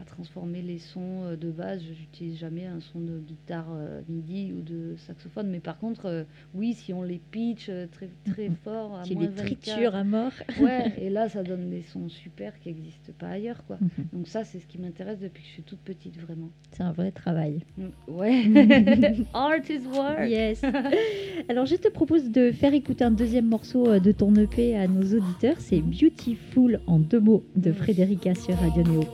à 0.00 0.04
transformer 0.04 0.62
les 0.62 0.78
sons 0.78 1.24
euh, 1.24 1.36
de 1.36 1.50
base. 1.50 1.82
Je 1.82 1.90
n'utilise 1.90 2.38
jamais 2.38 2.66
un 2.66 2.80
son 2.80 3.00
de 3.00 3.18
guitare 3.18 3.66
euh, 3.72 4.00
MIDI 4.08 4.52
ou 4.52 4.62
de 4.62 4.94
saxophone, 4.96 5.48
mais 5.50 5.60
par 5.60 5.78
contre, 5.78 6.06
euh, 6.06 6.24
oui, 6.54 6.74
si 6.74 6.92
on 6.92 7.02
les 7.02 7.20
pitch 7.30 7.70
très, 7.92 8.08
très 8.32 8.50
fort, 8.64 8.98
à 8.98 9.02
Tu 9.02 9.14
moins 9.14 9.24
les 9.24 9.28
24, 9.28 9.46
tritures 9.46 9.94
à 9.94 10.04
mort. 10.04 10.32
Ouais, 10.60 10.92
et 11.00 11.10
là, 11.10 11.28
ça 11.28 11.42
donne 11.42 11.70
des 11.70 11.82
sons 11.82 12.08
super 12.08 12.58
qui 12.58 12.68
n'existent 12.68 13.12
pas 13.18 13.28
ailleurs, 13.28 13.64
quoi. 13.66 13.78
Mhm. 13.80 14.06
Donc 14.12 14.28
ça, 14.28 14.44
c'est 14.44 14.58
ce 14.58 14.66
qui 14.66 14.78
m'intéresse 14.78 15.18
depuis 15.20 15.42
que 15.42 15.48
je 15.48 15.52
suis 15.54 15.62
toute 15.62 15.78
petite, 15.80 16.18
vraiment. 16.20 16.50
C'est 16.72 16.82
un 16.82 16.92
vrai 16.92 17.12
travail. 17.12 17.60
Mm, 17.78 17.86
Ouais. 18.08 18.44
Art 19.32 19.68
is 19.68 19.86
work. 19.94 20.28
Yes. 20.28 20.62
Alors, 21.48 21.66
je 21.66 21.76
te 21.76 21.88
propose 21.88 22.30
de 22.30 22.50
faire 22.52 22.74
écouter 22.74 23.04
un 23.04 23.10
deuxième 23.10 23.46
morceau 23.46 23.98
de 23.98 24.12
ton 24.12 24.34
EP 24.36 24.76
à 24.76 24.86
nos 24.86 25.02
auditeurs. 25.16 25.56
C'est 25.58 25.80
Beautiful 25.80 26.80
en 26.86 26.98
deux 26.98 27.20
mots 27.20 27.44
de 27.56 27.72
Frédérica 27.72 28.34
sur 28.34 28.54
Radio 28.56 28.82
Néo. 28.82 29.04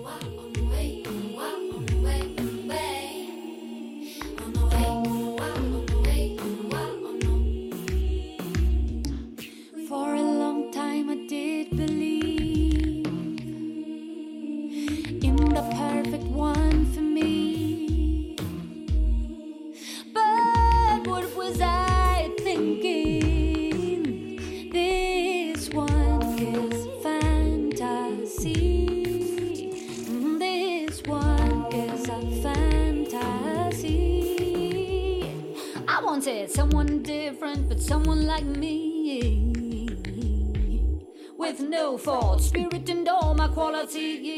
My 43.94 44.36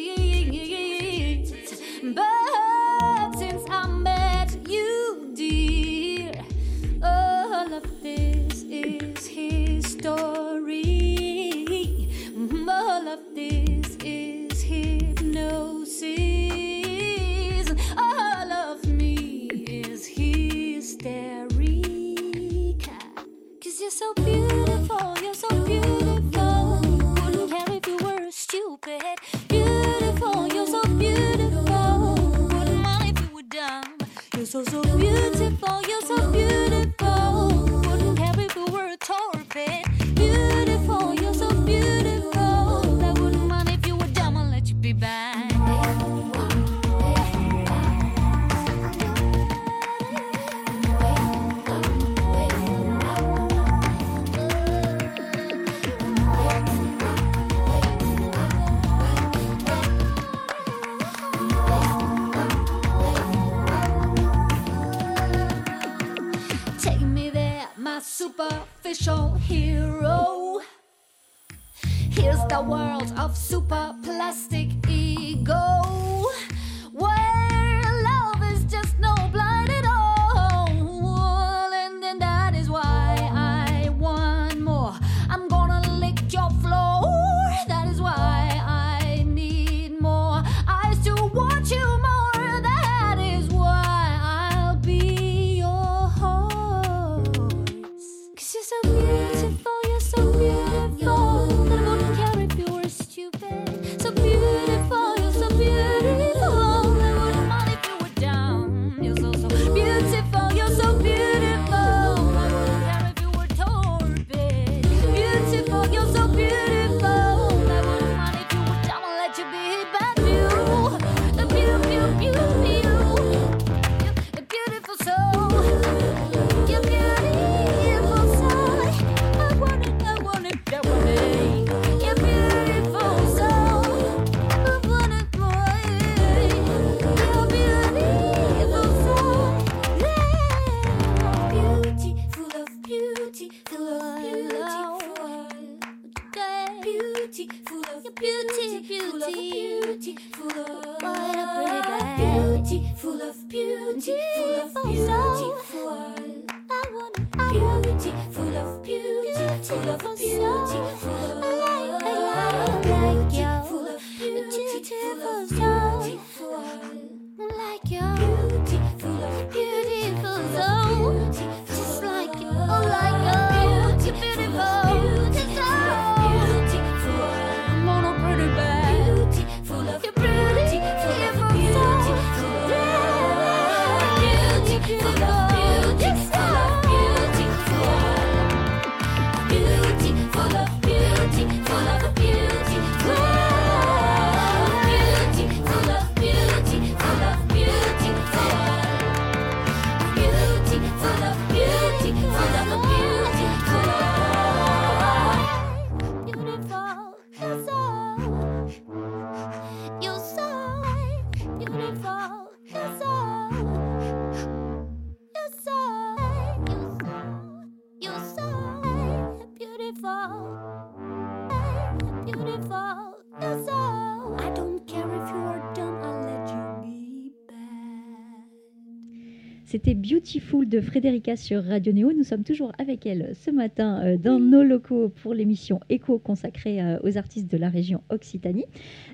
C'était 229.79 229.95
Beautiful 229.95 230.69
de 230.69 230.81
Frédérica 230.81 231.37
sur 231.37 231.62
Radio 231.62 231.93
Néo. 231.93 232.12
Nous 232.12 232.25
sommes 232.25 232.43
toujours 232.43 232.73
avec 232.79 233.07
elle 233.07 233.31
ce 233.35 233.53
matin 233.53 234.03
euh, 234.03 234.17
dans 234.17 234.41
nos 234.41 234.64
locaux 234.64 235.09
pour 235.09 235.35
l'émission 235.35 235.79
Echo 235.88 236.19
consacrée 236.19 236.83
euh, 236.83 236.99
aux 237.05 237.17
artistes 237.17 237.49
de 237.49 237.57
la 237.57 237.69
région 237.69 238.03
Occitanie. 238.11 238.64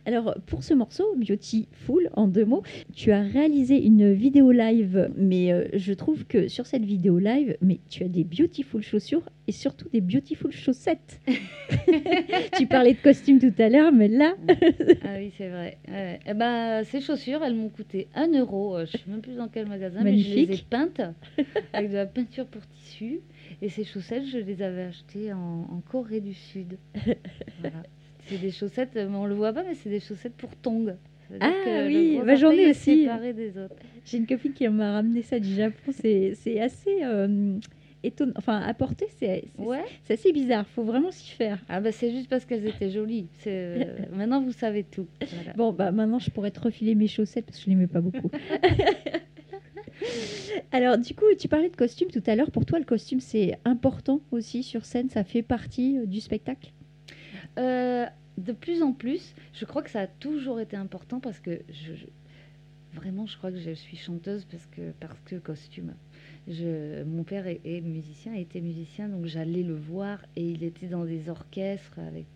Alors 0.06 0.34
pour 0.46 0.62
ce 0.64 0.72
morceau, 0.72 1.04
Beautiful 1.16 2.08
en 2.14 2.28
deux 2.28 2.46
mots, 2.46 2.62
tu 2.94 3.12
as 3.12 3.20
réalisé 3.20 3.84
une 3.84 4.14
vidéo 4.14 4.52
live, 4.52 5.10
mais 5.18 5.52
euh, 5.52 5.68
je 5.74 5.92
trouve 5.92 6.24
que 6.24 6.48
sur 6.48 6.64
cette 6.64 6.86
vidéo 6.86 7.18
live, 7.18 7.58
mais 7.60 7.80
tu 7.90 8.02
as 8.02 8.08
des 8.08 8.24
beautiful 8.24 8.80
chaussures 8.80 9.28
et 9.46 9.52
surtout 9.52 9.90
des 9.90 10.00
beautiful 10.00 10.50
chaussettes. 10.50 11.20
tu 12.56 12.66
parlais 12.66 12.94
de 12.94 13.02
costumes 13.02 13.38
tout 13.38 13.52
à 13.58 13.68
l'heure, 13.68 13.92
mais 13.92 14.08
là, 14.08 14.34
Ah 15.04 15.16
oui, 15.18 15.30
c'est 15.36 15.48
vrai. 15.48 15.76
Ouais. 15.88 16.20
Eh 16.26 16.32
ben, 16.32 16.82
ces 16.84 17.02
chaussures, 17.02 17.44
elles 17.44 17.54
m'ont 17.54 17.68
coûté 17.68 18.08
1 18.14 18.28
euro. 18.38 18.78
Je 18.86 18.92
sais 18.92 19.04
même 19.06 19.20
plus 19.20 19.36
dans 19.36 19.48
quel 19.48 19.66
magasin, 19.66 20.00
mais 20.02 20.16
je 20.16 20.34
les 20.34 20.52
ai 20.53 20.53
Magnifique. 20.54 20.68
peintes 20.70 21.00
avec 21.72 21.90
de 21.90 21.96
la 21.96 22.06
peinture 22.06 22.46
pour 22.46 22.62
tissu. 22.68 23.20
Et 23.62 23.68
ces 23.68 23.84
chaussettes, 23.84 24.26
je 24.26 24.38
les 24.38 24.62
avais 24.62 24.82
achetées 24.84 25.32
en, 25.32 25.66
en 25.70 25.82
Corée 25.90 26.20
du 26.20 26.34
Sud. 26.34 26.78
Voilà. 27.60 27.82
C'est 28.26 28.38
des 28.40 28.50
chaussettes, 28.50 28.90
mais 28.94 29.04
on 29.04 29.26
le 29.26 29.34
voit 29.34 29.52
pas, 29.52 29.62
mais 29.64 29.74
c'est 29.74 29.90
des 29.90 30.00
chaussettes 30.00 30.34
pour 30.34 30.54
tongs. 30.56 30.96
Ah 31.40 31.50
que 31.64 31.86
oui, 31.86 32.16
gros 32.16 32.24
bah, 32.26 32.34
j'en 32.36 32.50
ai 32.50 32.66
orteil 32.66 32.66
est 32.66 32.70
aussi. 32.70 33.08
J'ai 34.04 34.18
une 34.18 34.26
copine 34.26 34.52
qui 34.52 34.68
m'a 34.68 34.92
ramené 34.92 35.22
ça 35.22 35.38
du 35.40 35.54
Japon. 35.54 35.92
C'est 35.92 36.60
assez 36.60 36.98
euh, 37.02 37.58
étonnant. 38.02 38.32
Enfin, 38.36 38.60
à 38.60 38.72
porter, 38.74 39.06
c'est 39.18 39.44
Ouais. 39.58 39.82
assez 40.08 40.32
bizarre. 40.32 40.66
faut 40.68 40.84
vraiment 40.84 41.10
s'y 41.10 41.30
faire. 41.32 41.58
Ah 41.68 41.80
bah 41.80 41.92
c'est 41.92 42.10
juste 42.10 42.28
parce 42.28 42.44
qu'elles 42.44 42.66
étaient 42.66 42.90
jolies. 42.90 43.26
Euh, 43.46 43.84
maintenant 44.14 44.40
vous 44.42 44.52
savez 44.52 44.84
tout. 44.84 45.06
Voilà. 45.34 45.52
Bon, 45.54 45.72
bah 45.72 45.92
maintenant, 45.92 46.18
je 46.18 46.30
pourrais 46.30 46.50
te 46.50 46.60
refiler 46.60 46.94
mes 46.94 47.08
chaussettes 47.08 47.46
parce 47.46 47.58
que 47.58 47.64
je 47.64 47.70
les 47.70 47.76
mets 47.76 47.86
pas 47.86 48.00
beaucoup. 48.00 48.30
Alors, 50.72 50.98
du 50.98 51.14
coup, 51.14 51.26
tu 51.38 51.48
parlais 51.48 51.70
de 51.70 51.76
costume 51.76 52.08
tout 52.08 52.22
à 52.26 52.34
l'heure. 52.34 52.50
Pour 52.50 52.66
toi, 52.66 52.78
le 52.78 52.84
costume, 52.84 53.20
c'est 53.20 53.58
important 53.64 54.20
aussi 54.30 54.62
sur 54.62 54.84
scène? 54.84 55.08
Ça 55.08 55.24
fait 55.24 55.42
partie 55.42 55.98
euh, 55.98 56.06
du 56.06 56.20
spectacle? 56.20 56.72
Euh, 57.58 58.06
de 58.38 58.52
plus 58.52 58.82
en 58.82 58.92
plus, 58.92 59.34
je 59.52 59.64
crois 59.64 59.82
que 59.82 59.90
ça 59.90 60.00
a 60.00 60.06
toujours 60.06 60.60
été 60.60 60.76
important 60.76 61.20
parce 61.20 61.38
que 61.38 61.60
vraiment, 62.92 63.26
je 63.26 63.36
crois 63.36 63.50
que 63.50 63.58
je 63.58 63.70
suis 63.72 63.96
chanteuse 63.96 64.44
parce 64.44 64.66
que 64.66 64.92
parce 65.00 65.20
que 65.24 65.36
costume. 65.36 65.94
Mon 66.48 67.24
père 67.24 67.46
est, 67.46 67.60
est 67.64 67.80
musicien, 67.80 68.34
était 68.34 68.60
musicien, 68.60 69.08
donc 69.08 69.26
j'allais 69.26 69.62
le 69.62 69.74
voir 69.74 70.24
et 70.36 70.42
il 70.42 70.62
était 70.62 70.88
dans 70.88 71.04
des 71.04 71.28
orchestres 71.28 71.98
avec 71.98 72.26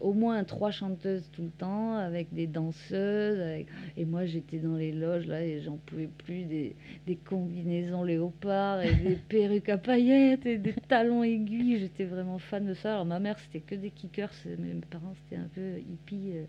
au 0.00 0.12
moins 0.12 0.42
trois 0.44 0.70
chanteuses 0.70 1.28
tout 1.32 1.42
le 1.42 1.50
temps, 1.50 1.94
avec 1.96 2.32
des 2.32 2.46
danseuses, 2.46 3.40
avec- 3.40 3.66
et 3.96 4.04
moi 4.04 4.26
j'étais 4.26 4.58
dans 4.58 4.76
les 4.76 4.92
loges 4.92 5.26
là 5.26 5.44
et 5.44 5.60
j'en 5.60 5.76
pouvais 5.76 6.08
plus 6.24 6.44
des, 6.44 6.74
des 7.06 7.16
combinaisons 7.16 8.02
léopards 8.02 8.82
et 8.82 8.94
des 8.94 9.16
perruques 9.28 9.68
à 9.68 9.78
paillettes 9.78 10.46
et 10.46 10.58
des 10.58 10.74
talons 10.88 11.22
aiguilles. 11.22 11.78
J'étais 11.78 12.04
vraiment 12.04 12.38
fan 12.38 12.66
de 12.66 12.74
ça. 12.74 12.92
Alors 12.94 13.04
ma 13.06 13.20
mère 13.20 13.38
c'était 13.38 13.60
que 13.60 13.74
des 13.74 13.90
kickers, 13.90 14.32
mes 14.58 14.74
parents 14.90 15.14
c'était 15.24 15.40
un 15.40 15.48
peu 15.54 15.78
hippie. 15.78 16.32
euh, 16.34 16.44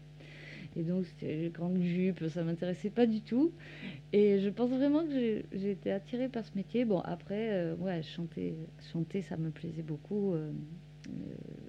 Et 0.76 0.84
donc 0.84 1.06
c'était 1.06 1.36
les 1.36 1.50
grandes 1.50 1.82
jupes, 1.82 2.28
ça 2.30 2.44
m'intéressait 2.44 2.90
pas 2.90 3.06
du 3.08 3.22
tout. 3.22 3.52
Et 4.14 4.40
je 4.40 4.50
pense 4.50 4.70
vraiment 4.72 5.04
que 5.06 5.12
j'ai- 5.54 5.72
été 5.72 5.92
attirée 5.92 6.30
par 6.30 6.46
ce 6.46 6.52
métier. 6.56 6.86
Bon 6.86 7.00
après, 7.02 7.50
euh, 7.54 7.76
ouais, 7.78 8.02
chanter, 8.04 8.56
chanter 8.94 9.22
ça 9.22 9.38
me 9.38 9.50
plaisait 9.52 9.84
beaucoup 9.84 10.34
euh, 10.34 10.52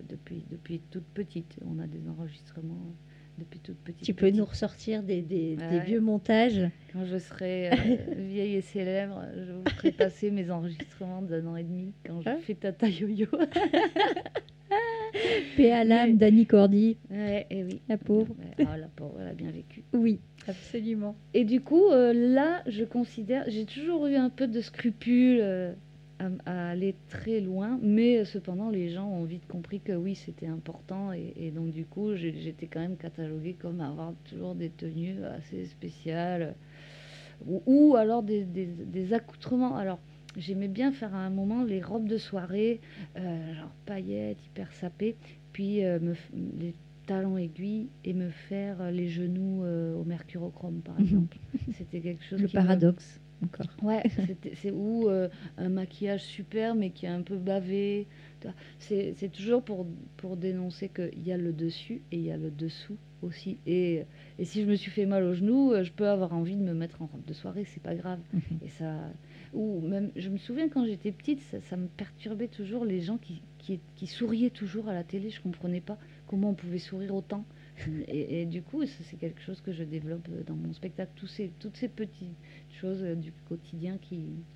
depuis, 0.08 0.44
depuis 0.50 0.80
toute 0.90 1.04
petite. 1.14 1.58
On 1.66 1.78
a 1.78 1.86
des 1.86 2.08
enregistrements 2.08 2.94
depuis 3.38 3.60
toute 3.60 3.76
petite. 3.78 4.02
Tu 4.04 4.14
peux 4.14 4.26
petite. 4.26 4.36
nous 4.38 4.44
ressortir 4.46 5.02
des, 5.02 5.20
des- 5.22 5.56
des 5.56 5.62
Ouais. 5.62 5.84
vieux 5.84 6.00
montages. 6.00 6.62
Quand 6.92 7.04
je 7.04 7.18
serai 7.18 7.70
euh, 7.70 7.74
vieille 8.16 8.54
et 8.54 8.60
célèbre, 8.62 9.22
je 9.36 9.52
vous 9.52 9.64
ferai 9.76 9.92
passer 9.92 10.30
mes 10.30 10.50
enregistrements 10.50 11.20
d'un 11.22 11.46
an 11.46 11.56
et 11.56 11.64
demi 11.64 11.92
quand 12.06 12.20
je 12.22 12.28
Ah. 12.30 12.36
fais 12.38 12.54
Tata 12.54 12.88
Yo-Yo. 12.88 13.26
Paix 15.56 15.70
à 15.72 15.84
l'âme, 15.84 16.16
Dani 16.16 16.44
Cordy, 16.46 16.98
ouais, 17.10 17.46
et 17.50 17.64
oui. 17.64 17.80
la 17.88 17.96
pauvre. 17.96 18.34
Ah, 18.66 18.76
la 18.76 18.88
pauvre, 18.88 19.14
elle 19.20 19.28
a 19.28 19.32
bien 19.32 19.50
vécu. 19.50 19.84
Oui, 19.94 20.18
absolument. 20.48 21.16
Et 21.32 21.44
du 21.44 21.60
coup, 21.62 21.86
euh, 21.90 22.12
là, 22.12 22.62
je 22.66 22.84
considère, 22.84 23.44
j'ai 23.48 23.64
toujours 23.64 24.06
eu 24.08 24.16
un 24.16 24.28
peu 24.28 24.46
de 24.48 24.60
scrupules. 24.60 25.38
euh, 25.40 25.72
à, 26.18 26.28
à 26.46 26.70
aller 26.70 26.94
très 27.08 27.40
loin, 27.40 27.78
mais 27.82 28.24
cependant 28.24 28.70
les 28.70 28.88
gens 28.90 29.08
ont 29.08 29.24
vite 29.24 29.46
compris 29.48 29.80
que 29.80 29.92
oui, 29.92 30.14
c'était 30.14 30.46
important 30.46 31.12
et, 31.12 31.32
et 31.36 31.50
donc 31.50 31.70
du 31.70 31.84
coup 31.86 32.14
j'étais 32.14 32.66
quand 32.66 32.80
même 32.80 32.96
cataloguée 32.96 33.54
comme 33.54 33.80
avoir 33.80 34.14
toujours 34.24 34.54
des 34.54 34.70
tenues 34.70 35.24
assez 35.24 35.66
spéciales 35.66 36.54
ou, 37.46 37.62
ou 37.66 37.96
alors 37.96 38.22
des, 38.22 38.44
des- 38.44 38.66
des 38.66 39.12
accoutrements. 39.12 39.76
Alors 39.76 40.00
j'aimais 40.36 40.68
bien 40.68 40.92
faire 40.92 41.14
à 41.14 41.18
un 41.18 41.30
moment 41.30 41.64
les 41.64 41.82
robes 41.82 42.08
de 42.08 42.18
soirée, 42.18 42.80
euh, 43.16 43.54
genre 43.54 43.74
paillettes, 43.86 44.44
hyper 44.46 44.72
sapées, 44.72 45.16
puis 45.52 45.84
euh, 45.84 45.98
me 46.00 46.14
les 46.58 46.74
talons 47.06 47.38
aiguilles 47.38 47.88
et 48.04 48.14
me 48.14 48.30
faire 48.30 48.90
les 48.90 49.08
genoux 49.08 49.64
euh, 49.64 49.94
au 49.94 50.04
mercurochrome 50.04 50.82
par 50.82 50.98
Mhm. 50.98 50.98
exemple. 51.00 51.38
C'était 51.70 52.00
quelque 52.00 52.24
chose 52.24 52.42
Le 52.42 52.48
me- 52.52 52.52
paradoxe, 52.52 53.20
encore. 53.44 53.66
Ouais, 53.82 54.02
c'est 54.54 54.70
où 54.70 55.08
euh, 55.08 55.28
un 55.56 55.68
maquillage 55.68 56.22
super 56.22 56.74
mais 56.74 56.90
qui 56.90 57.06
est 57.06 57.10
un 57.10 57.22
peu 57.22 57.36
bavé. 57.36 58.06
C'est 58.78 59.32
toujours 59.32 59.62
pour, 59.62 59.86
pour 60.16 60.36
dénoncer 60.36 60.88
qu'il 60.88 61.26
y 61.26 61.32
a 61.32 61.36
le 61.36 61.52
dessus 61.52 62.02
et 62.12 62.16
il 62.16 62.22
y 62.22 62.30
a 62.30 62.36
le 62.36 62.50
dessous 62.50 62.96
aussi. 63.22 63.58
Et, 63.66 64.04
et 64.38 64.44
si 64.44 64.62
je 64.62 64.66
me 64.66 64.76
suis 64.76 64.90
fait 64.90 65.06
mal 65.06 65.24
au 65.24 65.34
genou, 65.34 65.72
euh, 65.72 65.82
je 65.82 65.92
peux 65.92 66.06
avoir 66.08 66.32
envie 66.32 66.56
de 66.56 66.62
me 66.62 66.74
mettre 66.74 67.02
en 67.02 67.06
robe 67.06 67.24
de 67.24 67.32
soirée, 67.32 67.64
c'est 67.64 67.82
pas 67.82 67.94
grave. 67.94 68.20
Mhm. 68.32 68.58
Et 68.62 68.68
ça, 68.68 68.94
ou 69.52 69.80
même, 69.80 70.10
je 70.16 70.28
me 70.28 70.36
souviens 70.36 70.68
quand 70.68 70.84
j'étais 70.84 71.10
petite, 71.12 71.40
ça, 71.50 71.60
ça 71.60 71.76
me 71.76 71.88
perturbait 71.88 72.48
toujours 72.48 72.84
les 72.84 73.00
gens 73.00 73.18
qui, 73.18 73.42
qui, 73.58 73.80
qui 73.96 74.06
souriaient 74.06 74.50
toujours 74.50 74.88
à 74.88 74.94
la 74.94 75.04
télé. 75.04 75.30
Je 75.30 75.40
comprenais 75.40 75.80
pas 75.80 75.98
comment 76.26 76.50
on 76.50 76.54
pouvait 76.54 76.78
sourire 76.78 77.14
autant. 77.14 77.44
Et, 78.08 78.42
et 78.42 78.46
du 78.46 78.62
coup, 78.62 78.84
c'est 78.86 79.16
quelque 79.18 79.40
chose 79.40 79.60
que 79.60 79.72
je 79.72 79.82
développe 79.84 80.26
euh, 80.30 80.42
dans 80.46 80.54
mon 80.56 80.72
spectacle. 80.72 81.12
Tous 81.16 81.26
ces, 81.26 81.50
toutes 81.58 81.76
ces 81.76 81.88
petites 81.88 82.34
choses 82.80 83.02
euh, 83.02 83.14
du 83.14 83.32
quotidien 83.48 83.98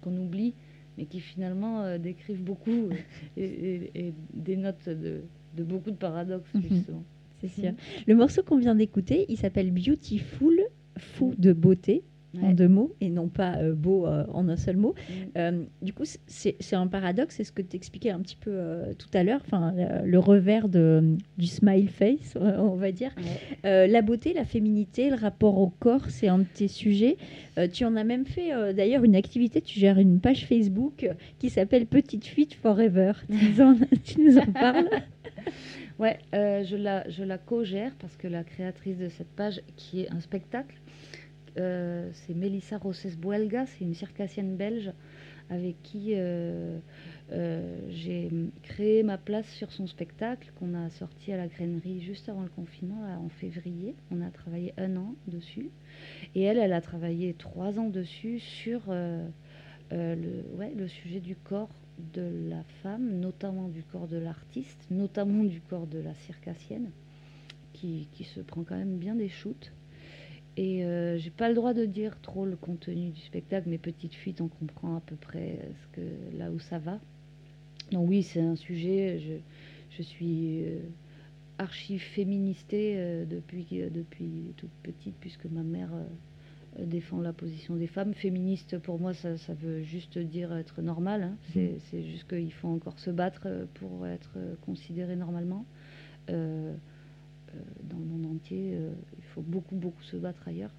qu'on 0.01 0.17
oublie, 0.17 0.55
mais 0.99 1.05
qui 1.07 1.21
finalement 1.21 1.83
euh, 1.83 1.99
décrivent 1.99 2.43
beaucoup 2.43 2.89
et, 3.37 3.45
et- 3.45 3.91
et 3.95 4.15
dénotent 4.35 4.89
de, 4.89 5.21
de 5.57 5.65
beaucoup 5.65 5.91
de 5.91 5.97
paradoxes, 5.97 6.53
Mhm. 6.55 6.63
justement. 6.63 7.05
C'est 7.41 7.49
sûr. 7.49 7.73
Le 8.07 8.15
morceau 8.15 8.43
qu'on 8.43 8.59
vient 8.59 8.75
d'écouter, 8.75 9.25
il 9.31 9.37
s'appelle 9.39 9.71
Beautiful, 9.71 10.61
fou 10.99 11.35
de 11.39 11.53
beauté, 11.55 12.03
en 12.41 12.53
deux 12.53 12.69
mots, 12.69 12.95
et 13.01 13.11
non 13.11 13.29
pas 13.29 13.57
euh, 13.57 13.75
beau 13.75 14.07
euh, 14.07 14.25
en 14.33 14.49
un 14.49 14.57
seul 14.57 14.77
mot. 14.77 14.95
Mm. 14.95 15.13
Euh, 15.37 15.63
du 15.83 15.93
coup, 15.93 16.05
c'est 16.27 16.77
un 16.77 16.87
paradoxe, 16.87 17.37
c'est 17.37 17.45
ce 17.45 17.53
que 17.53 17.63
tu 17.63 17.77
expliquais 17.77 18.11
un 18.11 18.21
petit 18.21 18.37
peu 18.37 18.59
tout 18.99 19.09
à 19.15 19.23
l'heure, 19.23 19.41
enfin, 19.45 19.75
le, 20.05 20.19
revers 20.19 20.69
de, 20.69 21.17
du 21.39 21.47
smile 21.47 21.89
face, 21.89 22.37
on 22.37 22.77
va 22.77 22.93
dire. 22.93 23.15
Ouais. 23.65 23.89
La 23.89 24.03
beauté, 24.03 24.33
la 24.33 24.45
féminité, 24.45 25.11
le 25.11 25.17
rapport 25.17 25.59
au 25.59 25.71
corps, 25.71 26.09
c'est 26.09 26.29
un 26.29 26.39
de 26.39 26.45
tes 26.45 26.69
sujets. 26.69 27.17
Tu 27.73 27.85
en 27.85 27.97
as 27.97 28.05
même 28.05 28.27
fait 28.27 28.75
d'ailleurs 28.75 29.05
une 29.05 29.17
activité, 29.17 29.61
tu 29.61 29.79
gères 29.79 29.99
une 29.99 30.21
page 30.21 30.47
Facebook 30.47 31.09
qui 31.39 31.51
s'appelle 31.51 31.87
Petite 31.87 32.27
Fuite 32.27 32.55
Forever. 32.55 33.13
Tu 33.31 33.47
nous 33.47 33.61
en, 33.61 33.75
tu 34.05 34.21
nous 34.21 34.39
en 34.39 34.47
parles? 34.53 34.89
Ouais, 36.01 36.19
euh, 36.35 36.65
je 36.65 36.77
la, 36.77 37.07
je 37.11 37.23
la 37.23 37.37
co-gère 37.37 37.93
parce 38.01 38.17
que 38.17 38.27
la 38.27 38.43
créatrice 38.43 38.97
de 38.97 39.11
cette 39.11 39.29
page, 39.29 39.61
qui 39.77 40.01
est 40.01 40.11
un 40.11 40.21
spectacle, 40.21 40.80
euh, 41.61 42.11
c'est 42.13 42.35
Mélissa 42.35 42.79
Rosses 42.79 43.17
Buelga, 43.17 43.67
c'est 43.67 43.85
une 43.85 43.95
circassienne 43.95 44.57
belge 44.57 44.93
avec 45.49 45.83
qui 45.83 46.13
euh, 46.15 46.79
euh, 47.33 47.79
j'ai 47.89 48.31
créé 48.63 49.03
ma 49.03 49.19
place 49.19 49.49
sur 49.49 49.73
son 49.73 49.87
spectacle 49.89 50.53
qu'on 50.59 50.75
a 50.75 50.91
sorti 50.91 51.33
à 51.33 51.37
la 51.37 51.49
grainerie 51.49 52.01
juste 52.01 52.29
avant 52.29 52.43
le 52.43 52.49
confinement, 52.49 53.03
en 53.25 53.29
février. 53.29 53.97
On 54.13 54.21
a 54.23 54.31
travaillé 54.31 54.73
un 54.79 54.97
an 54.97 55.15
dessus. 55.27 55.71
Et 56.37 56.43
elle, 56.43 56.59
elle 56.59 56.73
a 56.73 56.81
travaillé 56.81 57.35
trois 57.35 57.79
ans 57.81 57.89
dessus 57.89 58.39
sur 58.39 58.83
le 59.91 60.87
sujet 60.87 61.19
du 61.19 61.35
corps 61.35 61.75
de 62.15 62.49
la 62.49 62.63
femme, 62.83 63.19
notamment 63.19 63.69
du 63.69 63.83
corps 63.83 64.07
de 64.07 64.19
l'artiste, 64.19 64.87
notamment 64.91 65.43
du 65.43 65.61
corps 65.61 65.89
de 65.89 65.99
la 65.99 66.15
circassienne, 66.15 66.91
qui, 67.73 68.09
qui 68.13 68.23
se 68.23 68.41
prend 68.41 68.63
quand 68.63 68.77
même 68.77 68.99
bien 68.99 69.17
des 69.17 69.29
shoots. 69.29 69.73
Et 70.57 70.85
euh, 70.85 71.17
j'ai 71.17 71.31
pas 71.31 71.49
le 71.49 71.55
droit 71.55 71.73
de 71.75 71.85
dire 71.87 72.21
trop 72.21 72.45
le 72.45 72.57
contenu 72.57 73.11
du 73.11 73.21
spectacle, 73.21 73.69
mais 73.69 73.79
petite 73.79 74.15
fuite, 74.15 74.41
on 74.41 74.49
comprend 74.49 74.97
à 74.97 75.01
peu 75.01 75.17
près 75.17 75.61
euh, 75.63 75.71
ce 75.83 75.97
que, 75.97 76.39
là 76.39 76.51
où 76.51 76.59
ça 76.59 76.79
va. 76.79 76.99
Donc 77.93 78.09
oui, 78.09 78.23
c'est 78.23 78.41
un 78.41 78.57
sujet, 78.57 79.19
je, 79.21 79.35
je 79.97 80.03
suis 80.03 80.65
euh, 80.65 80.79
archi 81.59 81.99
féministée 81.99 82.95
euh, 82.97 83.25
depuis, 83.25 83.65
depuis 83.93 84.53
toute 84.57 84.71
petite, 84.83 85.15
puisque 85.21 85.47
ma 85.47 85.63
mère 85.63 85.91
euh, 85.95 86.85
défend 86.85 87.21
la 87.21 87.33
position 87.33 87.77
des 87.77 87.87
femmes. 87.87 88.13
Féministe, 88.15 88.79
pour 88.79 89.01
moi, 89.01 89.15
ça, 89.15 89.37
ça 89.39 89.55
veut 89.55 89.83
juste 89.83 90.19
dire 90.19 90.53
être 90.55 90.83
normal. 90.83 91.23
hein. 91.23 91.37
C'est 91.53 91.79
c'est 91.91 92.03
juste 92.03 92.29
qu'il 92.29 92.53
faut 92.53 92.69
encore 92.69 92.99
se 92.99 93.11
battre 93.11 93.49
pour 93.75 94.07
être 94.07 94.37
considéré 94.67 95.17
normalement. 95.17 95.65
Euh, 97.55 97.59
dans 97.85 97.99
le 97.99 98.05
monde 98.05 98.27
entier, 98.37 98.73
euh, 98.75 98.93
il 99.19 99.25
faut 99.25 99.43
beaucoup, 99.43 99.77
beaucoup 99.77 100.03
se 100.03 100.17
battre 100.17 100.47
ailleurs. 100.49 100.75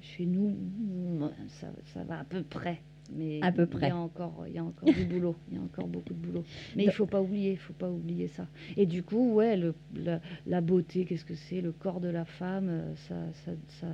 Chez 0.00 0.26
nous, 0.26 0.50
mm, 0.50 1.30
ça, 1.48 1.68
ça 1.94 2.04
va 2.04 2.18
à 2.20 2.24
peu 2.24 2.42
près. 2.42 2.82
Mais 3.14 3.40
À 3.42 3.52
peu 3.52 3.62
Il 3.62 3.68
près. 3.68 3.88
y 3.88 3.90
a 3.90 3.96
encore, 3.96 4.44
il 4.46 4.54
y 4.54 4.58
a 4.58 4.64
encore 4.64 4.90
du 4.92 5.04
boulot. 5.04 5.36
Il 5.50 5.56
y 5.56 5.60
a 5.60 5.62
encore 5.62 5.88
beaucoup 5.88 6.14
de 6.14 6.18
boulot. 6.18 6.44
Mais 6.76 6.84
il 6.84 6.92
faut 6.92 7.06
pas 7.06 7.20
oublier, 7.20 7.52
il 7.52 7.58
faut 7.58 7.72
pas 7.74 7.90
oublier 7.90 8.28
ça. 8.28 8.48
Et 8.76 8.86
du 8.86 9.02
coup, 9.02 9.34
ouais, 9.34 9.56
le, 9.56 9.74
la, 9.94 10.20
la 10.46 10.60
beauté, 10.60 11.04
qu'est-ce 11.04 11.24
que 11.24 11.34
c'est 11.34 11.60
Le 11.60 11.72
corps 11.72 12.00
de 12.00 12.08
la 12.08 12.24
femme, 12.24 12.68
euh, 12.68 12.94
ça, 12.96 13.16
ça, 13.44 13.52
ça, 13.80 13.88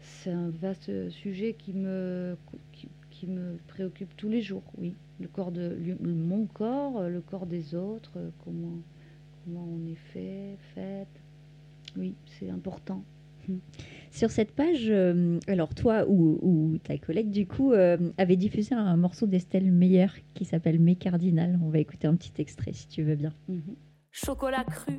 c'est 0.00 0.30
un 0.30 0.50
vaste 0.50 1.10
sujet 1.10 1.54
qui 1.54 1.72
me, 1.72 2.36
qui, 2.72 2.88
qui 3.10 3.26
me 3.26 3.56
préoccupe 3.68 4.16
tous 4.16 4.28
les 4.28 4.42
jours. 4.42 4.62
Oui, 4.78 4.94
le 5.20 5.28
corps 5.28 5.52
de 5.52 5.76
mon 6.00 6.46
corps, 6.46 7.08
le 7.08 7.20
corps 7.20 7.46
des 7.46 7.74
autres, 7.74 8.18
comment, 8.44 8.78
comment 9.44 9.66
on 9.70 9.86
est 9.86 9.98
fait, 10.12 10.56
faite. 10.74 11.22
Oui, 11.96 12.14
c'est 12.26 12.50
important. 12.50 13.04
Sur 14.10 14.30
cette 14.30 14.52
page, 14.52 14.86
euh, 14.88 15.38
alors 15.48 15.74
toi 15.74 16.04
ou, 16.08 16.38
ou 16.40 16.78
ta 16.78 16.96
collègue 16.98 17.30
du 17.30 17.46
coup 17.46 17.72
euh, 17.72 18.12
avait 18.16 18.36
diffusé 18.36 18.74
un 18.74 18.96
morceau 18.96 19.26
d'Estelle 19.26 19.70
Meyer 19.70 20.06
qui 20.34 20.44
s'appelle 20.44 20.78
Mes 20.78 20.96
Cardinal. 20.96 21.58
On 21.62 21.68
va 21.68 21.78
écouter 21.78 22.06
un 22.06 22.14
petit 22.14 22.32
extrait 22.40 22.72
si 22.72 22.88
tu 22.88 23.02
veux 23.02 23.16
bien. 23.16 23.32
Mhm. 23.48 23.76
Chocolat 24.12 24.64
cru, 24.64 24.96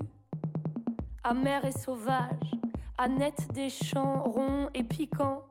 amer 1.24 1.64
et 1.66 1.72
sauvage, 1.72 2.52
Annette 2.98 3.48
des 3.54 3.70
champs 3.70 4.24
ronds 4.24 4.70
et 4.74 4.84
piquants, 4.84 5.46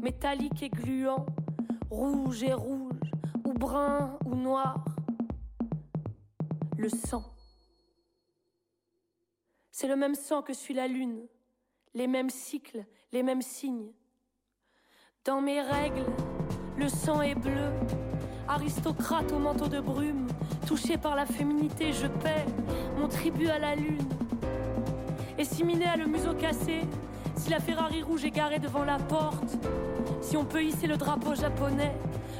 métallique 0.00 0.62
et 0.62 0.68
gluant, 0.68 1.26
rouge 1.90 2.42
et 2.44 2.54
rouge, 2.54 3.10
ou 3.44 3.52
brun 3.52 4.16
ou 4.24 4.36
noir. 4.36 4.84
Le 6.78 6.88
sang. 6.88 7.31
C'est 9.74 9.88
le 9.88 9.96
même 9.96 10.14
sang 10.14 10.42
que 10.42 10.52
suit 10.52 10.74
la 10.74 10.86
lune, 10.86 11.26
les 11.94 12.06
mêmes 12.06 12.28
cycles, 12.28 12.84
les 13.10 13.22
mêmes 13.22 13.40
signes. 13.40 13.90
Dans 15.24 15.40
mes 15.40 15.62
règles, 15.62 16.04
le 16.76 16.90
sang 16.90 17.22
est 17.22 17.34
bleu, 17.34 17.70
aristocrate 18.46 19.32
au 19.32 19.38
manteau 19.38 19.68
de 19.68 19.80
brume, 19.80 20.26
touché 20.66 20.98
par 20.98 21.16
la 21.16 21.24
féminité, 21.24 21.90
je 21.94 22.06
paie 22.06 22.44
mon 22.98 23.08
tribut 23.08 23.48
à 23.48 23.58
la 23.58 23.74
lune. 23.74 24.06
Et 25.38 25.44
si 25.44 25.64
Minet 25.64 25.86
a 25.86 25.96
le 25.96 26.04
museau 26.06 26.34
cassé, 26.34 26.82
si 27.34 27.48
la 27.48 27.58
Ferrari 27.58 28.02
rouge 28.02 28.26
est 28.26 28.30
garée 28.30 28.58
devant 28.58 28.84
la 28.84 28.98
porte, 28.98 29.56
si 30.20 30.36
on 30.36 30.44
peut 30.44 30.62
hisser 30.62 30.86
le 30.86 30.98
drapeau 30.98 31.34
japonais, 31.34 31.94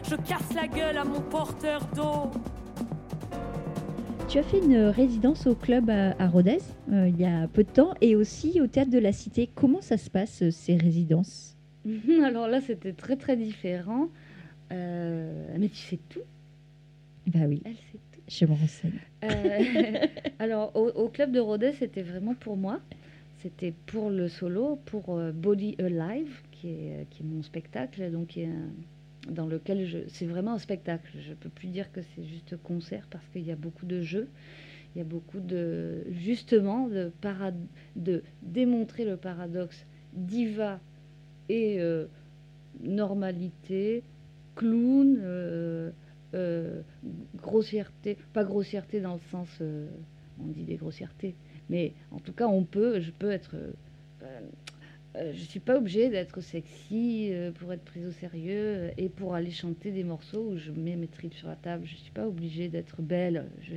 je 0.04 0.16
casse 0.16 0.52
la 0.54 0.66
gueule 0.66 0.98
à 0.98 1.04
mon 1.04 1.22
porteur 1.22 1.80
d'eau. 1.94 2.30
Tu 4.32 4.38
as 4.38 4.42
fait 4.42 4.60
une 4.64 4.76
résidence 4.86 5.46
au 5.46 5.54
club 5.54 5.90
à, 5.90 6.14
à 6.18 6.26
Rodez 6.26 6.58
euh, 6.90 7.06
il 7.08 7.20
y 7.20 7.24
a 7.26 7.46
peu 7.48 7.64
de 7.64 7.68
temps 7.68 7.92
et 8.00 8.16
aussi 8.16 8.62
au 8.62 8.66
théâtre 8.66 8.90
de 8.90 8.98
la 8.98 9.12
Cité. 9.12 9.46
Comment 9.54 9.82
ça 9.82 9.98
se 9.98 10.08
passe 10.08 10.42
euh, 10.42 10.50
ces 10.50 10.74
résidences 10.76 11.54
Alors 12.24 12.48
là, 12.48 12.60
c'était 12.62 12.94
très 12.94 13.16
très 13.16 13.36
différent. 13.36 14.08
Euh, 14.72 15.54
mais 15.58 15.68
tu 15.68 15.76
sais 15.76 15.98
tout, 16.08 16.20
Bah 17.26 17.40
oui, 17.46 17.60
elle 17.66 17.74
sait 17.74 17.98
tout. 18.12 18.20
je 18.26 18.46
me 18.46 18.52
renseigne. 18.54 18.92
Euh, 19.24 20.06
alors, 20.38 20.74
au, 20.74 20.88
au 20.88 21.08
club 21.08 21.30
de 21.32 21.40
Rodez, 21.40 21.72
c'était 21.72 22.00
vraiment 22.02 22.34
pour 22.34 22.56
moi. 22.56 22.80
C'était 23.42 23.74
pour 23.86 24.08
le 24.08 24.28
solo, 24.28 24.78
pour 24.86 25.20
Body 25.34 25.76
Alive, 25.78 26.40
qui 26.52 26.68
est, 26.68 27.06
qui 27.10 27.22
est 27.22 27.26
mon 27.26 27.42
spectacle, 27.42 28.10
donc 28.10 28.28
qui 28.28 28.42
est 28.42 28.46
un- 28.46 28.70
dans 29.28 29.46
lequel 29.46 29.87
je. 29.87 29.98
C'est 30.08 30.26
vraiment 30.26 30.54
un 30.54 30.58
spectacle. 30.58 31.11
Je 31.20 31.35
peux 31.35 31.48
plus 31.48 31.68
dire 31.68 31.90
que 31.92 32.00
c'est 32.14 32.24
juste 32.24 32.56
concert 32.62 33.06
parce 33.11 33.26
qu'il 33.28 33.42
y 33.42 33.52
a 33.52 33.56
beaucoup 33.56 33.87
de 33.87 34.00
jeux. 34.02 34.28
Il 34.94 34.98
y 34.98 35.00
a 35.00 35.04
beaucoup 35.04 35.40
de. 35.40 36.04
Justement, 36.11 36.88
de, 36.88 38.22
démontrer 38.42 39.04
le 39.04 39.16
paradoxe 39.16 39.87
diva 40.12 40.80
et 41.48 41.80
euh, 41.80 42.06
normalité, 42.82 44.02
clown. 44.56 45.18
euh, 45.20 45.90
euh, 46.35 46.80
grossièreté, 47.37 48.16
pas 48.32 48.42
grossièreté 48.42 49.02
dans 49.02 49.12
le 49.12 49.20
sens, 49.30 49.48
on 49.61 50.46
dit 50.46 50.64
des 50.64 50.76
grossièretés, 50.76 51.35
mais 51.68 51.92
en 52.11 52.20
tout 52.20 52.32
cas, 52.32 52.46
on 52.46 52.64
peut, 52.64 53.00
je 53.00 53.11
peux 53.11 53.30
être 53.30 53.54
euh, 55.16 55.20
euh, 55.20 55.33
je 55.35 55.44
suis 55.44 55.61
pas 55.61 55.77
obligée 55.79 56.09
d'être 56.11 56.40
sexy 56.40 57.29
euh, 57.33 57.53
pour 57.53 57.72
être 57.72 57.85
prise 57.85 58.07
au 58.07 58.12
sérieux 58.12 58.53
euh, 58.57 58.90
et 58.98 59.09
pour 59.09 59.35
aller 59.35 59.51
chanter 59.51 59.90
des 59.92 60.05
morceaux 60.05 60.51
où 60.53 60.57
je 60.57 60.70
mets 60.72 60.96
mes 60.96 61.09
tripes 61.09 61.35
sur 61.35 61.48
la 61.48 61.57
table. 61.57 61.85
Je 61.87 61.96
suis 61.96 62.11
pas 62.12 62.27
obligée 62.27 62.68
d'être 62.68 63.03
belle. 63.03 63.51
Je- 63.61 63.75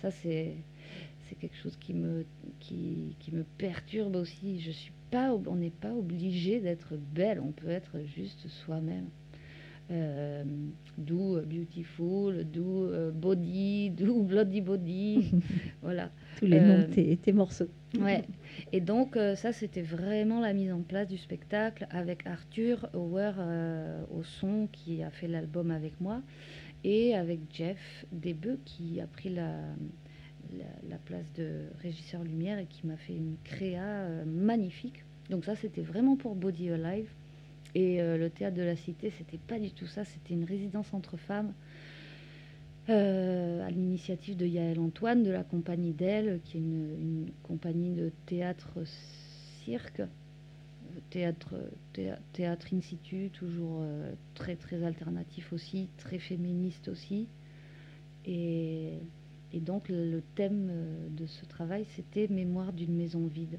ça, 0.00 0.10
c'est 0.10 0.54
c'est 1.28 1.36
quelque 1.36 1.56
chose 1.56 1.76
qui 1.76 1.94
me, 1.94 2.26
qui, 2.60 3.16
qui 3.20 3.32
me 3.32 3.44
perturbe 3.44 4.16
aussi. 4.16 4.60
Je 4.60 4.70
suis 4.70 4.92
pas, 5.10 5.34
on 5.46 5.56
n'est 5.56 5.70
pas 5.70 5.94
obligé 5.94 6.60
d'être 6.60 6.96
belle. 6.96 7.40
On 7.40 7.52
peut 7.52 7.68
être 7.70 8.00
juste 8.04 8.48
soi-même. 8.48 9.08
Euh, 9.90 10.44
do 10.98 11.40
beautiful, 11.42 12.44
do 12.44 12.84
euh, 12.88 13.10
body, 13.10 13.90
do 13.90 14.22
bloody 14.24 14.60
body. 14.60 15.34
voilà. 15.82 16.10
Tous 16.36 16.46
les 16.46 16.60
noms 16.60 16.78
Euh, 16.78 16.86
de 16.86 16.94
tes, 16.94 17.16
tes 17.16 17.32
morceaux. 17.32 17.68
Ouais. 17.98 18.24
Et 18.72 18.80
donc, 18.80 19.16
euh, 19.16 19.36
ça, 19.36 19.52
c'était 19.52 19.82
vraiment 19.82 20.40
la 20.40 20.52
mise 20.52 20.72
en 20.72 20.80
place 20.82 21.08
du 21.08 21.18
spectacle 21.18 21.86
avec 21.90 22.26
Arthur 22.26 22.88
Hauer 22.94 23.32
euh, 23.38 24.02
au 24.10 24.22
son 24.22 24.68
qui 24.72 25.02
a 25.02 25.10
fait 25.10 25.28
l'album 25.28 25.70
avec 25.70 26.00
moi 26.00 26.22
et 26.84 27.14
avec 27.14 27.40
Jeff 27.52 28.06
Desbeux 28.12 28.60
qui 28.64 29.00
a 29.00 29.06
pris 29.06 29.30
la, 29.30 29.52
la, 30.52 30.64
la 30.88 30.96
place 30.98 31.30
de 31.34 31.66
régisseur 31.82 32.22
lumière 32.24 32.58
et 32.58 32.66
qui 32.66 32.86
m'a 32.86 32.96
fait 32.96 33.14
une 33.14 33.36
créa 33.44 33.82
euh, 33.82 34.24
magnifique. 34.24 35.04
Donc, 35.30 35.44
ça, 35.44 35.54
c'était 35.56 35.82
vraiment 35.82 36.16
pour 36.16 36.34
Body 36.34 36.70
Alive. 36.70 37.10
Et 37.74 38.02
le 38.02 38.28
théâtre 38.28 38.56
de 38.56 38.62
la 38.62 38.76
Cité, 38.76 39.10
c'était 39.16 39.38
pas 39.38 39.58
du 39.58 39.70
tout 39.70 39.86
ça. 39.86 40.04
C'était 40.04 40.34
une 40.34 40.44
résidence 40.44 40.92
entre 40.92 41.16
femmes 41.16 41.54
euh, 42.88 43.66
à 43.66 43.70
l'initiative 43.70 44.36
de 44.36 44.46
Yael 44.46 44.78
Antoine 44.80 45.22
de 45.22 45.30
la 45.30 45.44
compagnie 45.44 45.92
d'elle, 45.92 46.40
qui 46.44 46.56
est 46.56 46.60
une, 46.60 47.30
compagnie 47.42 47.90
de 47.94 48.10
théâtre-cirque, 48.26 50.00
euh, 50.00 50.06
théâtre, 51.10 51.54
théâ- 51.94 52.18
théâtre 52.32 52.66
in 52.74 52.80
situ, 52.80 53.30
toujours 53.32 53.80
euh, 53.82 54.12
très 54.34 54.56
très 54.56 54.82
alternatif 54.84 55.52
aussi, 55.52 55.88
très 55.98 56.18
féministe 56.18 56.88
aussi. 56.88 57.28
Et, 58.26 58.94
et 59.52 59.60
donc 59.60 59.88
le, 59.88 60.22
thème 60.34 60.68
euh, 60.70 61.08
de 61.10 61.26
ce 61.26 61.44
travail, 61.46 61.86
c'était 61.96 62.28
Mémoire 62.28 62.72
d'une 62.72 62.94
maison 62.96 63.26
vide. 63.26 63.58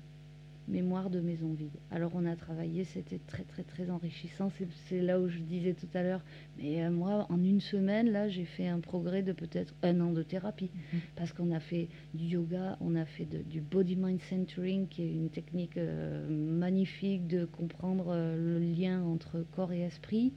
Mémoire 0.69 1.10
de 1.10 1.19
maison 1.19 1.52
vide. 1.52 1.76
Alors 1.91 2.12
on 2.15 2.26
a 2.26 2.38
travaillé, 2.38 2.86
c'était 2.86 3.19
très 3.28 3.43
très 3.43 3.63
très 3.63 3.89
enrichissant. 3.89 4.49
C'est- 4.88 5.02
là 5.02 5.19
où 5.19 5.28
je 5.28 5.39
disais 5.39 5.73
tout 5.73 5.89
à 5.93 6.04
l'heure, 6.04 6.23
mais 6.58 6.82
euh, 6.86 6.89
moi, 6.89 7.28
en 7.30 7.43
une 7.43 7.60
semaine, 7.60 8.10
là, 8.10 8.30
j'ai 8.30 8.45
fait 8.45 8.67
un 8.67 8.80
progrès 8.80 9.23
de 9.23 9.34
peut-être 9.34 9.76
un 9.84 9.99
an 9.99 10.12
de 10.13 10.23
thérapie. 10.23 10.71
Parce 11.17 11.34
qu'on 11.34 11.52
a 11.52 11.60
fait 11.60 11.89
du 12.13 12.23
yoga, 12.28 12.78
on 12.80 12.95
a 12.95 13.04
fait 13.04 13.26
de- 13.26 13.41
du 13.43 13.60
body 13.60 13.97
mind 13.97 14.21
centering, 14.30 14.88
qui 14.88 15.02
est 15.04 15.12
une 15.13 15.30
technique 15.30 15.76
euh, 15.78 16.30
magnifique 16.30 17.28
de 17.28 17.43
comprendre 17.43 18.06
euh, 18.12 18.38
le 18.38 18.60
lien 18.60 19.04
entre 19.04 19.45
corps 19.56 19.73
et 19.73 19.82
esprit. 19.82 20.32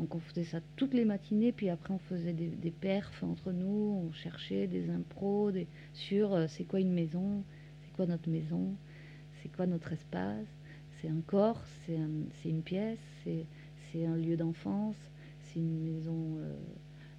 Donc 0.00 0.12
on 0.16 0.18
faisait 0.18 0.42
ça 0.44 0.58
toutes 0.74 0.92
les 0.94 1.04
matinées, 1.04 1.52
puis 1.52 1.68
après 1.68 1.94
on 1.94 1.98
faisait 1.98 2.32
des, 2.32 2.48
des 2.48 2.70
perfs 2.72 3.22
entre 3.22 3.52
nous, 3.52 4.02
on 4.08 4.12
cherchait 4.12 4.66
des 4.66 4.90
impros 4.90 5.52
des, 5.52 5.68
sur 5.92 6.34
euh, 6.34 6.46
c'est 6.48 6.64
quoi 6.64 6.80
une 6.80 6.92
maison, 6.92 7.44
c'est 7.84 7.92
quoi 7.94 8.06
notre 8.06 8.28
maison, 8.28 8.74
quoi 9.58 9.66
notre 9.66 9.92
espace, 9.92 10.46
c'est 11.02 11.08
un 11.08 11.20
corps, 11.26 11.60
c'est 11.84 11.96
un- 11.96 12.48
une 12.48 12.62
pièce, 12.62 12.98
c'est 13.24 14.06
un 14.06 14.14
lieu 14.14 14.36
d'enfance, 14.36 14.94
c'est 15.42 15.58
une 15.58 15.80
maison 15.82 16.36
euh, 16.38 16.54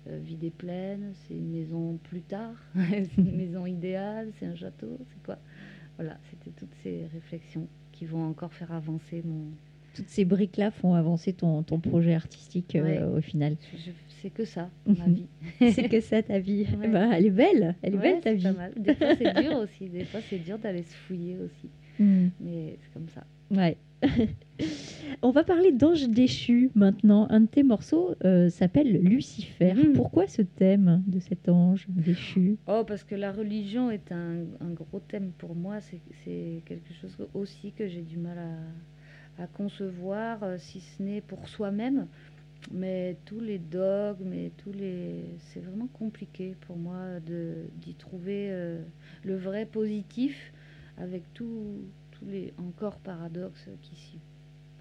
euh, 0.07 0.19
vide 0.23 0.45
et 0.45 0.49
pleine, 0.51 1.11
c'est 1.27 1.33
une 1.33 1.51
maison 1.51 1.99
plus 2.01 2.21
tard, 2.21 2.55
c'est 2.75 3.17
une 3.17 3.35
maison 3.35 3.65
idéale, 3.65 4.29
c'est 4.39 4.45
un 4.45 4.55
château, 4.55 4.97
c'est 5.09 5.21
quoi 5.25 5.37
Voilà, 5.97 6.17
c'était 6.31 6.51
toutes 6.57 6.73
ces 6.81 7.07
réflexions 7.11 7.67
qui 7.91 8.05
vont 8.05 8.23
encore 8.23 8.53
faire 8.53 8.71
avancer 8.71 9.21
mon. 9.25 9.47
Toutes 9.93 10.07
ces 10.07 10.23
briques-là 10.23 10.71
font 10.71 10.93
avancer 10.93 11.33
ton, 11.33 11.61
ton 11.63 11.79
projet 11.81 12.13
artistique 12.13 12.77
euh, 12.77 13.17
au 13.17 13.21
final. 13.21 13.57
c'est 14.21 14.29
que 14.29 14.45
ça, 14.45 14.69
ma 14.85 15.07
Mhm. 15.07 15.13
vie. 15.13 15.27
C'est 15.73 15.89
que 15.89 15.99
ça 15.99 16.23
ta 16.23 16.39
vie. 16.39 16.65
Ouais. 16.79 16.87
Bah, 16.87 17.09
elle 17.17 17.25
est 17.25 17.31
belle, 17.31 17.75
elle 17.81 17.95
est 17.95 17.97
Ouais, 17.97 18.13
belle 18.13 18.21
ta 18.21 18.33
vie. 18.33 18.43
pas 18.43 18.53
mal. 18.53 18.73
Des 18.77 18.95
fois 18.95 19.15
c'est 19.17 19.33
dur 19.41 19.53
aussi, 19.57 19.89
des 19.89 20.05
fois 20.05 20.21
c'est 20.29 20.39
dur 20.39 20.57
d'aller 20.59 20.83
se 20.83 20.95
fouiller 20.95 21.37
aussi, 21.43 21.69
Hmm. 21.99 22.29
mais 22.39 22.77
c'est 22.81 22.93
comme 22.93 23.09
ça. 23.09 23.23
Ouais. 23.51 23.77
On 25.21 25.31
va 25.31 25.43
parler 25.43 25.71
d'ange 25.71 26.07
déchu 26.07 26.69
maintenant. 26.75 27.27
Un 27.29 27.41
de 27.41 27.45
tes 27.47 27.63
morceaux 27.63 28.15
euh, 28.23 28.49
s'appelle 28.49 29.01
Lucifer. 29.01 29.73
Mhm. 29.73 29.93
Pourquoi 29.93 30.27
ce 30.27 30.41
thème 30.41 31.03
de 31.07 31.19
cet 31.19 31.49
ange 31.49 31.85
déchu? 31.89 32.57
Oh, 32.67 32.83
parce 32.87 33.03
que 33.03 33.15
la 33.15 33.31
religion 33.31 33.91
est 33.91 34.11
un, 34.11 34.45
un 34.61 34.69
gros 34.69 34.99
thème 34.99 35.31
pour 35.37 35.55
moi. 35.55 35.79
C'est- 35.81 35.99
quelque 36.65 36.93
chose 37.01 37.17
aussi 37.33 37.71
que 37.73 37.87
j'ai 37.87 38.01
du 38.01 38.17
mal 38.17 38.37
à, 38.37 39.43
à 39.43 39.47
concevoir, 39.47 40.43
euh, 40.43 40.55
si 40.57 40.79
ce 40.79 41.01
n'est 41.03 41.21
pour 41.21 41.47
soi-même. 41.49 42.07
Mais 42.71 43.17
tous 43.25 43.39
les 43.39 43.57
dogmes 43.57 44.33
et 44.33 44.51
tous 44.57 44.71
les. 44.73 45.23
C'est 45.39 45.61
vraiment 45.61 45.87
compliqué 45.87 46.55
pour 46.67 46.77
moi 46.77 47.19
d'y 47.81 47.93
trouver 47.95 48.49
euh, 48.51 48.81
le 49.23 49.35
vrai 49.37 49.65
positif 49.65 50.51
avec 50.99 51.23
tous 51.33 51.81
les 52.27 52.53
encore 52.57 52.97
paradoxes 52.99 53.69
qui, 53.81 54.19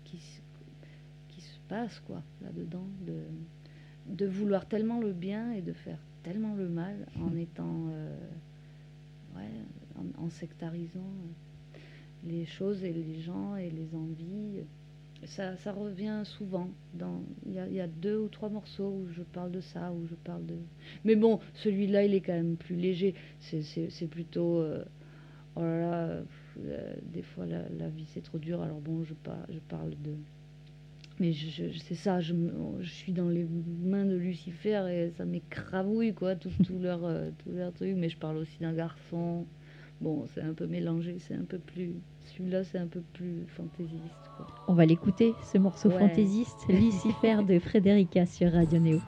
qui, 0.05 0.17
se- 0.19 0.41
qui 1.29 1.41
se 1.41 1.59
passent 1.69 2.01
quoi, 2.07 2.23
là-dedans. 2.43 2.87
De, 3.07 3.23
de 4.15 4.27
vouloir 4.27 4.67
tellement 4.67 5.01
le 5.01 5.13
bien 5.13 5.53
et 5.53 5.61
de 5.63 5.73
faire 5.73 5.99
tellement 6.23 6.55
le 6.55 6.69
mal 6.69 7.07
en 7.21 7.37
étant. 7.37 7.87
euh, 7.91 8.17
ouais, 9.37 9.49
en, 9.97 10.25
en 10.25 10.31
sectarisant 10.31 11.01
euh, 11.01 11.79
les 12.25 12.47
choses 12.47 12.83
et 12.85 12.93
les 12.93 13.21
gens 13.21 13.57
et 13.57 13.71
les 13.71 13.95
envies. 13.95 14.65
Ça, 15.25 15.57
ça 15.57 15.73
revient 15.73 16.23
souvent. 16.25 16.71
Il, 17.47 17.53
y 17.53 17.59
a, 17.59 17.67
il 17.67 17.75
y 17.75 17.81
a 17.81 17.89
deux 17.89 18.19
ou 18.19 18.29
trois 18.29 18.49
morceaux 18.49 18.91
où 19.03 19.09
je 19.13 19.23
parle 19.23 19.51
de 19.51 19.61
ça, 19.61 19.93
où 19.93 20.07
je 20.07 20.15
parle 20.15 20.47
de. 20.47 20.55
Mais 21.05 21.17
bon, 21.17 21.41
celui-là, 21.55 22.05
il 22.05 22.15
est 22.15 22.21
quand 22.21 22.35
même 22.35 22.57
plus 22.57 22.77
léger. 22.77 23.15
C'est 23.41 24.07
plutôt. 24.09 24.59
euh, 24.59 24.85
oh 25.59 25.63
là 25.63 25.79
là, 25.81 26.23
euh, 26.65 26.95
des 27.03 27.23
fois 27.23 27.45
la, 27.47 27.69
la 27.79 27.89
vie 27.89 28.07
c'est 28.15 28.23
trop 28.23 28.39
dur. 28.39 28.63
Alors 28.63 28.81
bon, 28.81 29.03
je, 29.05 29.15
par- 29.15 29.47
je 29.51 29.59
parle 29.59 29.91
de. 29.91 30.13
Mais 31.21 31.33
je, 31.33 31.51
je- 31.73 31.79
c'est 31.79 31.97
ça, 31.97 32.21
je, 32.21 32.33
suis 32.85 33.13
dans 33.13 33.29
les 33.29 33.45
mains 33.83 34.05
de 34.07 34.15
Lucifer 34.15 34.87
et 34.89 35.11
ça 35.17 35.25
m'écrabouille, 35.25 36.15
quoi, 36.15 36.37
tout, 36.37 36.51
tout 36.65 36.79
leur, 36.81 37.05
euh, 37.05 37.31
tout 37.43 37.51
leur 37.53 37.73
truc. 37.73 37.95
Mais 37.97 38.09
je 38.09 38.17
parle 38.17 38.37
aussi 38.37 38.57
d'un 38.61 38.73
garçon. 38.73 39.45
Bon, 40.01 40.27
c'est 40.33 40.43
un 40.43 40.53
peu 40.55 40.67
mélangé, 40.69 41.17
c'est 41.19 41.35
un 41.35 41.43
peu 41.43 41.59
plus. 41.59 41.95
Celui-là, 42.27 42.63
c'est 42.63 42.79
un 42.79 42.87
peu 42.87 43.01
plus 43.15 43.47
fantaisiste, 43.49 44.31
quoi. 44.37 44.47
On 44.69 44.75
va 44.75 44.87
l'écouter, 44.87 45.33
ce 45.53 45.59
morceau 45.59 45.89
Ouais. 45.89 45.99
fantaisiste, 45.99 46.69
Lucifer 46.69 47.39
de 47.49 47.59
Frédérica 47.69 48.25
sur 48.25 48.53
Radio 48.53 48.79
Néo. 48.79 49.01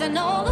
And 0.00 0.16
all 0.16 0.49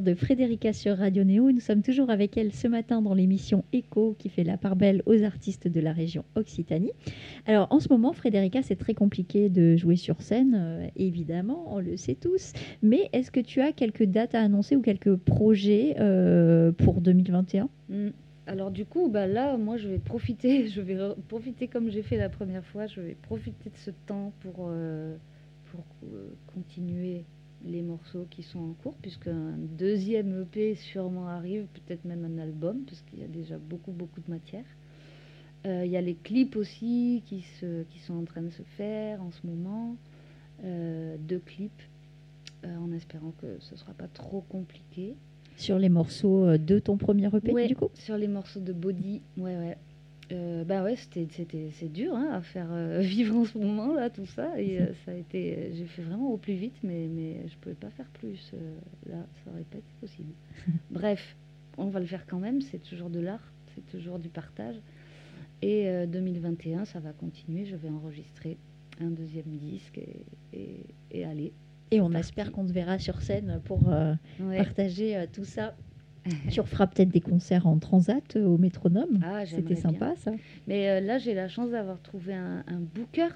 De 0.00 0.14
Frédérica 0.14 0.72
sur 0.72 0.96
Radio 0.96 1.24
Néo. 1.24 1.50
Nous 1.50 1.60
sommes 1.60 1.82
toujours 1.82 2.10
avec 2.10 2.36
elle 2.36 2.52
ce 2.52 2.68
matin 2.68 3.02
dans 3.02 3.14
l'émission 3.14 3.64
Echo 3.72 4.14
qui 4.18 4.28
fait 4.28 4.44
la 4.44 4.56
part 4.56 4.76
belle 4.76 5.02
aux 5.06 5.22
artistes 5.22 5.68
de 5.68 5.80
la 5.80 5.92
région 5.92 6.24
Occitanie. 6.36 6.92
Alors 7.46 7.66
en 7.70 7.80
ce 7.80 7.88
moment, 7.88 8.12
Frédérica, 8.12 8.62
c'est 8.62 8.76
très 8.76 8.94
compliqué 8.94 9.48
de 9.48 9.76
jouer 9.76 9.96
sur 9.96 10.22
scène, 10.22 10.54
euh, 10.56 10.86
évidemment, 10.96 11.74
on 11.74 11.80
le 11.80 11.96
sait 11.96 12.14
tous. 12.14 12.52
Mais 12.82 13.08
est-ce 13.12 13.30
que 13.30 13.40
tu 13.40 13.60
as 13.60 13.72
quelques 13.72 14.04
dates 14.04 14.34
à 14.34 14.40
annoncer 14.40 14.76
ou 14.76 14.82
quelques 14.82 15.16
projets 15.16 15.96
euh, 15.98 16.72
pour 16.72 17.00
2021 17.00 17.68
Mm. 17.88 18.08
Alors 18.46 18.70
du 18.70 18.86
coup, 18.86 19.08
bah 19.08 19.26
là, 19.26 19.56
moi, 19.56 19.76
je 19.76 19.88
vais 19.88 19.98
profiter, 19.98 20.66
je 20.68 20.80
vais 20.80 20.96
profiter 21.28 21.68
comme 21.68 21.90
j'ai 21.90 22.02
fait 22.02 22.16
la 22.16 22.28
première 22.28 22.64
fois, 22.64 22.86
je 22.86 23.00
vais 23.00 23.14
profiter 23.14 23.70
de 23.70 23.76
ce 23.76 23.90
temps 24.06 24.32
pour, 24.40 24.68
euh, 24.68 25.16
pour 25.70 25.84
continuer 26.54 27.24
les 27.68 27.82
morceaux 27.82 28.26
qui 28.30 28.42
sont 28.42 28.58
en 28.60 28.72
cours, 28.82 28.94
puisqu'un 29.02 29.52
deuxième 29.78 30.42
EP 30.42 30.74
sûrement 30.74 31.28
arrive, 31.28 31.66
peut-être 31.74 32.04
même 32.04 32.24
un 32.24 32.38
album, 32.42 32.78
parce 32.86 33.02
qu'il 33.02 33.20
y 33.20 33.24
a 33.24 33.28
déjà 33.28 33.58
beaucoup, 33.58 33.92
beaucoup 33.92 34.20
de 34.20 34.30
matière. 34.30 34.64
Euh, 35.66 35.84
Il 35.84 35.90
y 35.90 35.96
a 35.96 36.00
les 36.00 36.14
clips 36.14 36.56
aussi 36.56 37.22
qui, 37.26 37.42
se, 37.60 37.82
qui 37.84 37.98
sont 38.00 38.14
en 38.14 38.24
train 38.24 38.42
de 38.42 38.50
se 38.50 38.62
faire 38.76 39.22
en 39.22 39.30
ce 39.30 39.46
moment, 39.46 39.96
euh, 40.64 41.16
deux 41.18 41.40
clips, 41.40 41.82
euh, 42.64 42.76
en 42.78 42.90
espérant 42.92 43.32
que 43.40 43.46
ce 43.60 43.74
ne 43.74 43.78
sera 43.78 43.92
pas 43.92 44.08
trop 44.08 44.40
compliqué. 44.48 45.14
sur 45.56 45.78
les 45.78 45.88
morceaux 45.88 46.56
de 46.56 46.78
ton 46.78 46.96
premier 46.96 47.26
EP 47.26 47.52
Ouais, 47.52 47.66
du 47.68 47.76
coup? 47.76 47.88
sur 47.94 48.16
les 48.16 48.28
morceaux 48.28 48.60
de 48.60 48.72
Body, 48.72 49.20
ouais, 49.36 49.56
ouais. 49.56 49.76
Euh, 50.30 50.62
bah 50.64 50.82
ouais, 50.84 50.94
c'était, 50.96 51.26
c'est 51.72 51.90
dur 51.90 52.14
hein, 52.14 52.28
à 52.32 52.42
faire 52.42 52.68
euh, 52.70 53.00
vivre 53.02 53.34
en 53.36 53.44
ce 53.44 53.56
moment 53.56 53.94
là, 53.94 54.10
tout 54.10 54.26
ça. 54.26 54.60
Et 54.60 54.78
euh, 54.80 54.92
ça 55.04 55.12
a 55.12 55.14
été, 55.14 55.70
j'ai 55.74 55.86
fait 55.86 56.02
vraiment 56.02 56.30
au 56.30 56.36
plus 56.36 56.54
vite, 56.54 56.76
mais, 56.82 57.08
mais 57.08 57.48
je 57.48 57.56
pouvais 57.56 57.74
pas 57.74 57.90
faire 57.90 58.08
plus. 58.14 58.50
euh, 58.54 58.74
là, 59.08 59.26
ça 59.44 59.50
aurait 59.50 59.62
pas 59.64 59.78
été 59.78 59.92
possible. 60.00 60.32
Bref, 60.90 61.36
on 61.78 61.86
va 61.88 62.00
le 62.00 62.06
faire 62.06 62.26
quand 62.26 62.38
même. 62.40 62.60
C'est 62.60 62.82
toujours 62.82 63.08
de 63.10 63.20
l'art, 63.20 63.52
c'est 63.74 63.86
toujours 63.90 64.18
du 64.18 64.28
partage. 64.28 64.76
Et 65.62 65.88
euh, 65.88 66.06
2021, 66.06 66.84
ça 66.84 67.00
va 67.00 67.12
continuer. 67.12 67.64
Je 67.64 67.76
vais 67.76 67.88
enregistrer 67.88 68.58
un 69.00 69.10
deuxième 69.10 69.56
disque 69.56 69.98
et, 69.98 70.26
et, 70.52 70.80
et 71.10 71.24
aller. 71.24 71.52
Et 71.90 72.00
on 72.02 72.10
parti. 72.10 72.20
espère 72.28 72.52
qu'on 72.52 72.66
te 72.66 72.72
verra 72.72 72.98
sur 72.98 73.22
scène 73.22 73.60
pour 73.64 73.88
euh, 73.90 74.14
Ouais. 74.40 74.58
partager 74.58 75.16
euh, 75.16 75.26
tout 75.32 75.44
ça. 75.44 75.74
Tu 76.50 76.60
referas 76.60 76.86
peut-être 76.86 77.08
des 77.10 77.20
concerts 77.20 77.66
en 77.66 77.78
transat 77.78 78.36
euh, 78.36 78.44
au 78.46 78.58
métronome. 78.58 79.20
Ah, 79.24 79.44
C'était 79.46 79.62
bien. 79.74 79.76
sympa 79.76 80.14
ça. 80.16 80.32
Mais 80.66 80.88
euh, 80.88 81.00
là, 81.00 81.18
j'ai 81.18 81.34
la 81.34 81.48
chance 81.48 81.70
d'avoir 81.70 82.00
trouvé 82.00 82.34
un, 82.34 82.64
un 82.66 82.78
booker. 82.80 83.28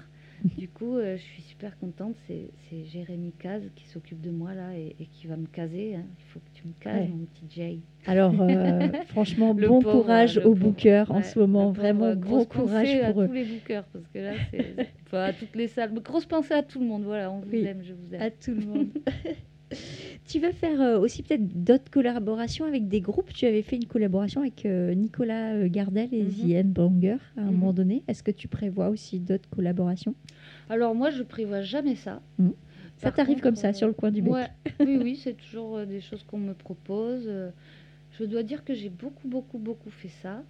Du 0.57 0.67
coup, 0.67 0.97
euh, 0.97 1.15
je 1.15 1.21
suis 1.21 1.41
super 1.41 1.77
contente. 1.79 2.15
C'est, 2.27 2.49
Jérémy 2.91 3.31
Caz 3.39 3.61
qui 3.75 3.85
s'occupe 3.87 4.19
de 4.19 4.29
moi 4.29 4.53
là 4.53 4.77
et, 4.77 4.93
et 4.99 5.05
qui 5.05 5.25
va 5.27 5.37
me 5.37 5.45
caser. 5.45 5.95
hein. 5.95 6.03
Il 6.19 6.23
faut 6.33 6.39
que 6.39 6.49
tu 6.53 6.67
me 6.67 6.73
cases, 6.81 6.95
Ouais. 6.99 7.07
mon 7.07 7.25
petit 7.25 7.45
Jay. 7.49 7.79
Alors, 8.07 8.33
franchement, 9.07 9.53
bon 9.53 9.81
pauvre, 9.81 10.01
courage 10.01 10.39
aux 10.39 10.53
bookers 10.53 11.09
en 11.11 11.21
ce 11.23 11.39
moment. 11.39 11.67
pauvre, 11.67 11.79
Vraiment, 11.79 12.13
bon 12.15 12.43
courage 12.43 12.89
pour 13.11 13.21
à 13.21 13.23
eux. 13.23 13.27
tous 13.27 13.33
les 13.33 13.45
bookers 13.45 13.85
parce 13.93 14.05
que 14.13 14.19
là, 14.19 14.33
c'est 14.51 14.75
enfin, 15.05 15.19
à 15.23 15.31
toutes 15.33 15.55
les 15.55 15.69
salles. 15.69 15.91
Mais 15.93 16.01
Grosse 16.01 16.25
pensée 16.25 16.55
à 16.55 16.61
tout 16.63 16.81
le 16.81 16.87
monde. 16.87 17.03
Voilà, 17.03 17.31
on 17.31 17.39
vous 17.39 17.55
aime, 17.55 17.81
je 17.81 17.93
vous 17.93 18.13
aime. 18.13 18.21
À 18.21 18.29
tout 18.29 18.51
le 18.53 18.65
monde. 18.65 18.87
tu 20.27 20.39
vas 20.39 20.51
faire 20.51 20.81
euh, 20.81 20.99
aussi 20.99 21.23
peut-être 21.23 21.45
d'autres 21.63 21.89
collaborations 21.91 22.65
avec 22.65 22.87
des 22.87 23.01
groupes. 23.01 23.33
Tu 23.33 23.45
avais 23.45 23.61
fait 23.61 23.75
une 23.75 23.85
collaboration 23.85 24.41
avec 24.41 24.65
euh, 24.65 24.93
Nicolas 24.93 25.53
euh, 25.53 25.67
Gardel 25.69 26.13
et 26.13 26.23
Mhm. 26.23 26.29
Zien 26.31 26.63
Banger 26.65 27.17
à 27.37 27.41
un 27.41 27.45
Mhm. 27.45 27.51
moment 27.51 27.73
donné. 27.73 28.03
Est-ce 28.07 28.23
que 28.23 28.31
tu 28.31 28.47
prévois 28.47 28.89
aussi 28.89 29.19
d'autres 29.19 29.49
collaborations? 29.49 30.15
Alors 30.69 30.95
moi, 30.95 31.09
je 31.09 31.23
prévois 31.23 31.61
jamais 31.61 31.95
ça. 31.95 32.21
Mhm. 32.37 32.53
Ça 32.97 33.11
t'arrive 33.11 33.41
comme 33.41 33.55
ça, 33.55 33.69
euh, 33.69 33.73
sur 33.73 33.87
le 33.87 33.93
coin 33.93 34.11
du 34.11 34.21
bec? 34.21 34.31
Ouais, 34.33 34.47
oui, 34.79 34.97
oui, 35.01 35.15
c'est 35.15 35.33
toujours 35.33 35.85
des 35.85 35.99
choses 35.99 36.23
qu'on 36.23 36.37
me 36.37 36.53
propose. 36.53 37.29
Je 38.19 38.23
dois 38.25 38.43
dire 38.43 38.63
que 38.63 38.73
j'ai 38.73 38.89
beaucoup, 38.89 39.27
beaucoup, 39.27 39.57
beaucoup 39.57 39.89
fait 39.89 40.11
ça. 40.21 40.43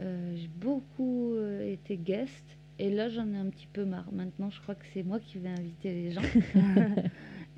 Euh, 0.00 0.34
j'ai 0.36 0.48
beaucoup 0.60 1.32
euh, 1.34 1.72
été 1.72 1.96
guest 1.96 2.44
Et 2.78 2.90
là, 2.90 3.08
j'en 3.08 3.26
ai 3.32 3.36
un 3.38 3.46
petit 3.46 3.66
peu 3.72 3.86
marre. 3.86 4.12
Maintenant, 4.12 4.50
je 4.50 4.60
crois 4.60 4.74
que 4.74 4.84
c'est 4.92 5.02
moi 5.02 5.18
qui 5.18 5.38
vais 5.38 5.48
inviter 5.48 5.92
les 5.94 6.10
gens. 6.10 6.20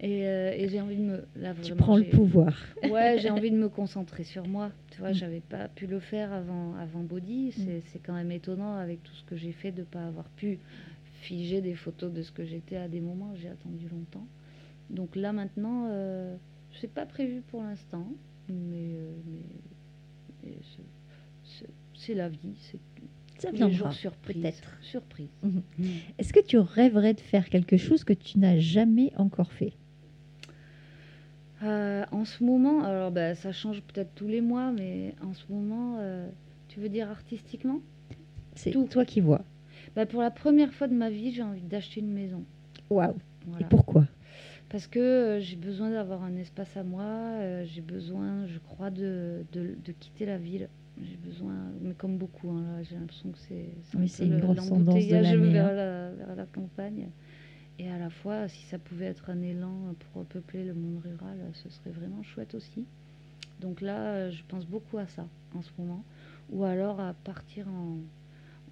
et 0.00 0.26
euh, 0.28 0.52
et 0.56 0.68
j'ai 0.68 0.80
envie 0.80 0.96
de 0.96 1.02
me. 1.02 1.24
Là, 1.36 1.54
Tu 1.62 1.74
prends 1.74 1.96
le 1.96 2.04
pouvoir. 2.04 2.56
Ouais, 2.90 3.18
j'ai 3.18 3.30
envie 3.30 3.50
de 3.50 3.56
me 3.56 3.68
concentrer 3.68 4.24
sur 4.24 4.46
moi. 4.46 4.70
Tu 4.90 5.00
vois, 5.00 5.10
Mm. 5.10 5.14
j'avais 5.14 5.40
pas 5.40 5.68
pu 5.68 5.86
le 5.86 5.98
faire 6.00 6.32
avant, 6.32 6.74
avant 6.76 7.00
Body. 7.02 7.52
C'est 7.52 7.82
c'est 7.92 7.98
quand 7.98 8.14
même 8.14 8.30
étonnant 8.32 8.74
avec 8.76 9.02
tout 9.02 9.14
ce 9.14 9.24
que 9.24 9.36
j'ai 9.36 9.52
fait 9.52 9.72
de 9.72 9.82
pas 9.82 10.06
avoir 10.06 10.28
pu 10.30 10.58
figer 11.20 11.60
des 11.60 11.74
photos 11.74 12.12
de 12.12 12.22
ce 12.22 12.30
que 12.30 12.44
j'étais 12.44 12.76
à 12.76 12.88
des 12.88 13.00
moments. 13.00 13.32
J'ai 13.36 13.48
attendu 13.48 13.86
longtemps. 13.88 14.26
Donc 14.90 15.16
là, 15.16 15.32
maintenant, 15.32 15.88
euh, 15.90 16.34
c'est 16.80 16.90
pas 16.92 17.04
prévu 17.06 17.42
pour 17.50 17.62
l'instant, 17.62 18.06
mais, 18.48 18.94
euh, 18.94 19.10
mais- 19.26 20.50
mais 20.50 20.52
c'est- 20.62 22.14
la 22.14 22.28
vie. 22.28 22.38
C'est 22.60 22.78
Ça 23.38 23.50
viendra, 23.50 23.90
surprise. 23.92 24.36
peut-être. 24.40 24.78
Surprise. 24.80 25.28
Mhm. 25.42 25.62
Mm. 25.78 25.84
Est-ce 26.18 26.32
que 26.32 26.40
tu 26.40 26.56
rêverais 26.58 27.12
de 27.14 27.20
faire 27.20 27.48
quelque 27.50 27.76
chose 27.76 28.02
que 28.04 28.12
tu 28.14 28.38
n'as 28.38 28.58
jamais 28.58 29.12
encore 29.16 29.52
fait? 29.52 29.72
Euh, 31.62 32.04
en 32.12 32.24
ce 32.24 32.44
moment, 32.44 32.84
alors 32.84 33.10
bah, 33.10 33.34
ça 33.34 33.52
change 33.52 33.82
peut-être 33.82 34.14
tous 34.14 34.28
les 34.28 34.40
mois, 34.40 34.70
mais 34.70 35.14
en 35.22 35.32
ce 35.34 35.44
moment, 35.50 35.96
euh, 35.98 36.28
tu 36.68 36.78
veux 36.80 36.88
dire 36.88 37.10
artistiquement? 37.10 37.80
C'est 38.54 38.70
Tout. 38.70 38.86
toi 38.90 39.04
qui 39.04 39.20
vois. 39.20 39.42
Bah, 39.96 40.06
Pour 40.06 40.22
la 40.22 40.30
première 40.30 40.72
fois 40.72 40.86
de 40.88 40.94
ma 40.94 41.10
vie, 41.10 41.32
j'ai 41.32 41.42
envie 41.42 41.62
d'acheter 41.62 42.00
une 42.00 42.12
maison. 42.12 42.44
Waouh. 42.90 43.14
Voilà. 43.46 43.66
Et 43.66 43.68
pourquoi? 43.68 44.06
Parce 44.68 44.86
que 44.86 44.98
euh, 44.98 45.40
j'ai 45.40 45.56
besoin 45.56 45.90
d'avoir 45.90 46.22
un 46.22 46.36
espace 46.36 46.76
à 46.76 46.82
moi, 46.84 47.64
j'ai 47.64 47.80
besoin, 47.80 48.46
je 48.46 48.58
crois, 48.58 48.90
de, 48.90 49.44
de, 49.52 49.74
de 49.84 49.92
quitter 49.92 50.26
la 50.26 50.38
ville. 50.38 50.68
J'ai 51.00 51.16
besoin, 51.16 51.54
mais 51.80 51.94
comme 51.94 52.18
beaucoup, 52.18 52.50
hein, 52.50 52.82
j'ai 52.82 52.96
l'impression 52.96 53.30
que 53.30 53.38
c'est 53.38 53.68
un 53.94 54.00
Oui, 54.00 54.08
c'est 54.08 54.26
une 54.26 54.40
grosse 54.40 54.68
tendance 54.68 54.94
de 55.06 55.10
vers, 55.10 55.24
hein. 55.70 55.72
la, 55.72 56.10
vers 56.10 56.36
la 56.36 56.46
campagne. 56.46 57.08
Et 57.78 57.88
à 57.88 57.98
la 57.98 58.10
fois, 58.10 58.48
si 58.48 58.64
ça 58.66 58.78
pouvait 58.78 59.06
être 59.06 59.30
un 59.30 59.40
élan 59.40 59.94
pour 60.00 60.22
repeupler 60.22 60.64
le 60.64 60.74
monde 60.74 61.00
rural, 61.02 61.38
ce 61.52 61.68
serait 61.68 61.90
vraiment 61.90 62.22
chouette 62.22 62.54
aussi. 62.54 62.84
Donc 63.60 63.80
là, 63.80 64.14
euh, 64.14 64.30
je 64.30 64.42
pense 64.48 64.66
beaucoup 64.66 64.98
à 64.98 65.06
ça 65.06 65.26
en 65.54 65.62
ce 65.62 65.70
moment. 65.78 66.04
Ou 66.50 66.64
alors 66.64 67.00
à 67.00 67.14
partir 67.14 67.68
en, 67.68 67.98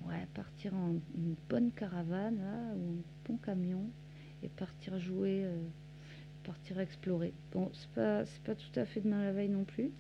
ouais, 0.09 0.27
partir 0.35 0.75
en 0.75 0.95
une 1.17 1.35
bonne 1.49 1.71
caravane 1.73 2.39
là, 2.39 2.75
ou 2.75 2.93
un 2.95 3.03
bon 3.29 3.37
camion 3.37 3.85
et 4.43 4.49
partir 4.49 4.99
jouer, 4.99 5.45
euh, 5.45 5.57
partir 6.45 6.81
explorer. 6.81 7.33
Bon, 7.53 7.71
c'est 7.75 7.91
pas, 7.91 8.25
pas 8.45 8.55
tout 8.55 8.81
à 8.81 8.85
fait 8.87 9.01
demain 9.01 9.23
la 9.23 9.33
veille 9.33 9.49
non 9.49 9.65
plus. 9.65 9.91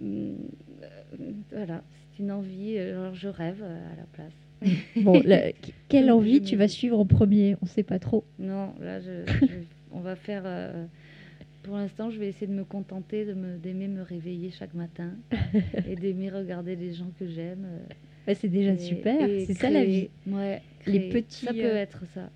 Hum, 0.00 0.36
euh, 0.82 1.32
voilà, 1.50 1.82
c'est 2.12 2.22
une 2.22 2.32
envie. 2.32 2.76
euh, 2.78 3.00
Alors 3.00 3.14
je 3.14 3.28
rêve 3.28 3.62
euh, 3.62 3.92
à 3.92 3.96
la 3.96 4.04
place. 4.12 4.32
Bon, 4.96 5.22
quelle 5.88 6.10
envie 6.10 6.42
tu 6.42 6.56
vas 6.56 6.68
suivre 6.68 6.98
en 6.98 7.06
premier 7.06 7.54
On 7.62 7.64
ne 7.66 7.68
sait 7.70 7.82
pas 7.82 7.98
trop. 7.98 8.24
Non, 8.38 8.72
là, 8.80 9.00
je, 9.00 9.24
je- 9.46 9.46
on 9.92 10.00
va 10.00 10.16
faire. 10.16 10.42
euh, 10.44 10.84
pour 11.62 11.76
l'instant, 11.76 12.10
je 12.10 12.18
vais 12.18 12.28
essayer 12.28 12.46
de 12.46 12.52
me 12.52 12.64
contenter 12.64 13.24
de 13.26 13.34
me- 13.34 13.58
d'aimer 13.58 13.86
me 13.88 14.02
réveiller 14.02 14.50
chaque 14.50 14.74
matin 14.74 15.10
et 15.88 15.94
d'aimer 15.96 16.30
regarder 16.30 16.76
les 16.76 16.92
gens 16.94 17.10
que 17.18 17.26
j'aime. 17.26 17.66
euh, 17.66 17.78
Ouais, 18.28 18.34
c'est 18.34 18.48
déjà 18.48 18.72
et- 18.72 18.78
super. 18.78 19.26
C'est 19.46 19.54
ça 19.54 19.70
la 19.70 19.84
vie. 19.84 20.08
créer- 20.26 20.60
Les 20.86 21.00
petits, 21.10 21.44
Ça 21.46 21.52
peut 21.52 21.58
euh, 21.64 21.76
être 21.76 22.02
ça. 22.14 22.30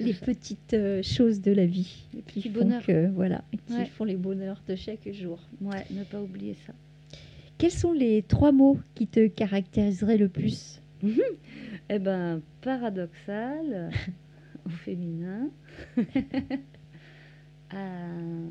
Les 0.00 0.12
ça. 0.12 0.26
petites 0.26 0.74
euh, 0.74 1.02
choses 1.02 1.40
de 1.40 1.52
la 1.52 1.66
vie 1.66 2.04
Les 2.14 2.20
qui 2.22 2.40
petits 2.40 2.48
font 2.50 2.60
bonheurs. 2.64 2.84
que 2.86 3.08
voilà, 3.10 3.42
qui 3.68 3.74
Ouais. 3.74 3.84
font 3.86 4.04
les 4.04 4.16
bonheurs 4.16 4.60
de 4.68 4.74
chaque 4.74 5.08
jour. 5.12 5.38
Ouais, 5.60 5.84
ne 5.90 6.02
pas 6.04 6.20
oublier 6.20 6.54
ça. 6.66 6.72
Quels 7.58 7.70
sont 7.70 7.92
les 7.92 8.22
trois 8.22 8.50
mots 8.50 8.78
qui 8.96 9.06
te 9.06 9.28
caractériseraient 9.28 10.18
le 10.18 10.28
plus? 10.28 10.80
Eh 11.90 11.98
ben, 11.98 12.40
paradoxal 12.62 13.90
au 14.66 14.70
féminin. 14.70 15.50
Euh, 17.72 18.48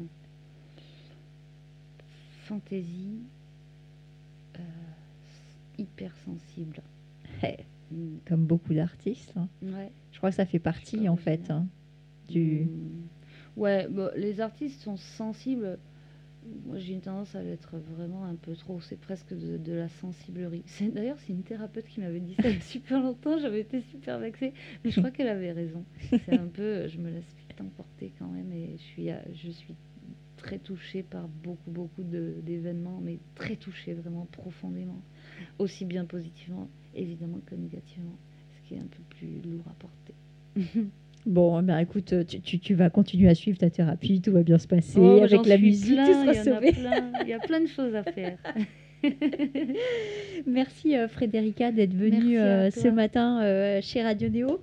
fantaisie. 2.45 3.19
euh, 4.59 4.61
hyper 5.77 6.13
sensible. 6.25 6.81
Eh, 7.43 7.57
Mm. 7.91 8.17
Comme 8.25 8.45
beaucoup 8.45 8.73
d'artistes. 8.73 9.33
hein. 9.35 9.47
Ouais. 9.61 9.91
Je 10.11 10.17
crois 10.17 10.31
que 10.31 10.35
ça 10.37 10.45
fait 10.47 10.57
partie 10.57 11.07
en 11.09 11.15
fait 11.17 11.51
hein, 11.51 11.67
du. 12.27 12.65
Mm. 12.65 13.07
Ouais, 13.57 13.87
bon, 13.87 14.09
les 14.15 14.41
artistes 14.41 14.81
sont 14.81 14.97
sensibles. 14.97 15.77
Moi, 16.65 16.77
j'ai 16.77 16.93
une 16.93 17.01
tendance 17.01 17.35
à 17.35 17.43
l'être 17.43 17.77
vraiment 17.77 18.25
un 18.25 18.35
peu 18.35 18.55
trop. 18.55 18.79
C'est 18.81 18.99
presque 18.99 19.33
de, 19.33 19.57
de 19.57 19.73
la 19.73 19.87
sensiblerie. 19.89 20.63
D'ailleurs, 20.93 21.17
c'est 21.19 21.33
une 21.33 21.43
thérapeute 21.43 21.85
qui 21.85 21.99
m'avait 21.99 22.19
dit 22.19 22.35
ça 22.35 22.49
il 22.49 22.55
y 22.55 22.57
a 22.57 22.61
super 22.61 23.01
longtemps. 23.01 23.37
J'avais 23.37 23.61
été 23.61 23.81
super 23.81 24.19
vexée. 24.19 24.53
Mais 24.83 24.91
je 24.91 24.99
crois 24.99 25.11
qu'elle 25.11 25.29
avait 25.29 25.51
raison. 25.51 25.85
C'est 26.25 26.37
un 26.37 26.47
peu. 26.47 26.87
Je 26.87 26.97
me 26.97 27.09
laisse 27.09 27.35
vite 27.37 27.61
emporter 27.61 28.13
quand 28.19 28.27
même. 28.27 28.51
Et 28.51 28.77
je 28.77 28.83
suis, 28.83 29.09
je 29.33 29.49
suis 29.51 29.75
très 30.37 30.59
touchée 30.59 31.03
par 31.03 31.27
beaucoup, 31.27 31.71
beaucoup 31.71 32.03
d'événements. 32.03 32.99
Mais 33.01 33.19
très 33.35 33.55
touchée, 33.55 33.93
vraiment 33.93 34.25
profondément. 34.31 35.01
Aussi 35.59 35.85
bien 35.85 36.05
positivement, 36.05 36.69
évidemment, 36.95 37.39
que 37.45 37.55
négativement. 37.55 38.17
Ce 38.55 38.67
qui 38.67 38.75
est 38.75 38.79
un 38.79 38.87
peu 38.87 39.03
plus 39.09 39.41
lourd 39.41 39.65
à 39.67 39.73
porter. 39.73 40.15
Bon, 41.25 41.61
ben 41.63 41.77
écoute, 41.79 42.13
tu, 42.27 42.41
tu- 42.41 42.59
tu 42.59 42.73
vas 42.73 42.89
continuer 42.89 43.29
à 43.29 43.35
suivre 43.35 43.57
ta 43.57 43.69
thérapie, 43.69 44.19
tout 44.21 44.31
va 44.33 44.43
bien 44.43 44.57
se 44.57 44.67
passer 44.67 44.99
Oh, 44.99 45.21
avec 45.23 45.45
la 45.45 45.57
musique, 45.57 45.93
plein, 45.95 46.05
tu 46.05 46.11
seras 46.13 46.23
il 46.31 46.35
y 46.35 46.37
a 46.39 46.43
sauvé. 46.43 46.71
plein, 46.73 47.11
Il 47.21 47.27
y 47.29 47.33
a 47.33 47.39
plein 47.39 47.61
de 47.61 47.67
choses 47.67 47.95
à 47.95 48.03
faire. 48.03 48.37
Merci 50.47 50.95
euh, 50.97 51.07
Frédérica 51.07 51.71
d'être 51.71 51.93
venue 51.93 52.39
euh, 52.39 52.69
ce 52.71 52.87
matin 52.87 53.41
euh, 53.41 53.79
chez 53.81 54.01
Radio 54.03 54.29
Néo 54.29 54.59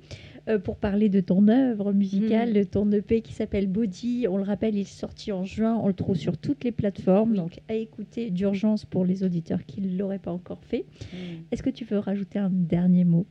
euh, 0.49 0.59
pour 0.59 0.77
parler 0.77 1.09
de 1.09 1.21
ton 1.21 1.49
œuvre 1.49 1.93
musicale, 1.93 2.49
Mhm. 2.51 2.55
de 2.55 2.63
ton 2.65 2.91
EP 2.93 3.21
qui 3.21 3.33
s'appelle 3.33 3.67
Body. 3.67 4.27
On 4.29 4.37
le 4.37 4.43
rappelle, 4.43 4.75
il 4.75 4.81
est 4.81 4.85
sorti 4.85 5.33
en 5.33 5.45
juin, 5.45 5.79
on 5.83 5.89
le 5.89 5.95
trouve 5.95 6.17
sur 6.17 6.37
toutes 6.39 6.65
les 6.65 6.73
plateformes, 6.73 7.33
Oui. 7.33 7.37
donc 7.37 7.61
à 7.69 7.75
écouter 7.75 8.31
d'urgence 8.31 8.85
pour 8.85 9.05
les 9.05 9.23
auditeurs 9.25 9.65
qui 9.67 9.81
ne 9.81 9.97
l'auraient 9.97 10.19
pas 10.19 10.33
encore 10.33 10.63
fait. 10.65 10.85
Est-ce 11.53 11.63
que 11.63 11.71
tu 11.71 11.85
veux 11.85 11.99
rajouter 11.99 12.39
un 12.39 12.51
dernier 12.51 13.05
mot? 13.05 13.27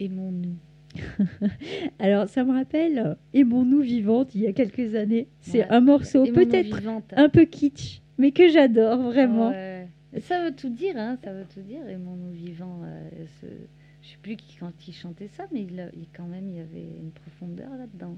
Aimons-nous. 0.00 0.56
Alors, 1.98 2.28
ça 2.28 2.44
me 2.44 2.52
rappelle 2.52 2.98
euh, 2.98 3.14
Aimons-nous 3.34 3.80
vivante 3.80 4.34
il 4.34 4.42
y 4.42 4.46
a 4.46 4.52
quelques 4.52 4.94
années. 4.94 5.28
C'est 5.40 5.60
Ouais. 5.60 5.70
un 5.70 5.80
morceau 5.80 6.24
peut-être 6.32 6.80
un 7.16 7.28
peu 7.28 7.44
kitsch, 7.44 8.00
mais 8.18 8.32
que 8.32 8.48
j'adore 8.48 8.98
vraiment. 9.00 9.50
Ouais. 9.50 9.88
Ça 10.20 10.44
veut 10.44 10.52
tout 10.54 10.70
dire, 10.70 10.94
hein, 10.96 11.16
ça 11.22 11.32
veut 11.32 11.44
tout 11.54 11.60
dire. 11.60 11.86
Aimons-nous 11.88 12.30
vivants. 12.32 12.80
euh, 12.84 13.08
ce- 13.40 13.46
Je 14.02 14.08
sais 14.08 14.16
plus 14.22 14.34
qui, 14.36 14.56
quand 14.56 14.72
il 14.88 14.94
chantait 14.94 15.28
ça, 15.28 15.44
mais 15.52 15.62
il, 15.70 15.78
a- 15.78 15.90
il- 15.94 16.08
quand 16.16 16.24
même, 16.26 16.48
il 16.48 16.56
y 16.56 16.60
avait 16.60 16.80
une 17.00 17.10
profondeur 17.10 17.68
là-dedans. 17.76 18.16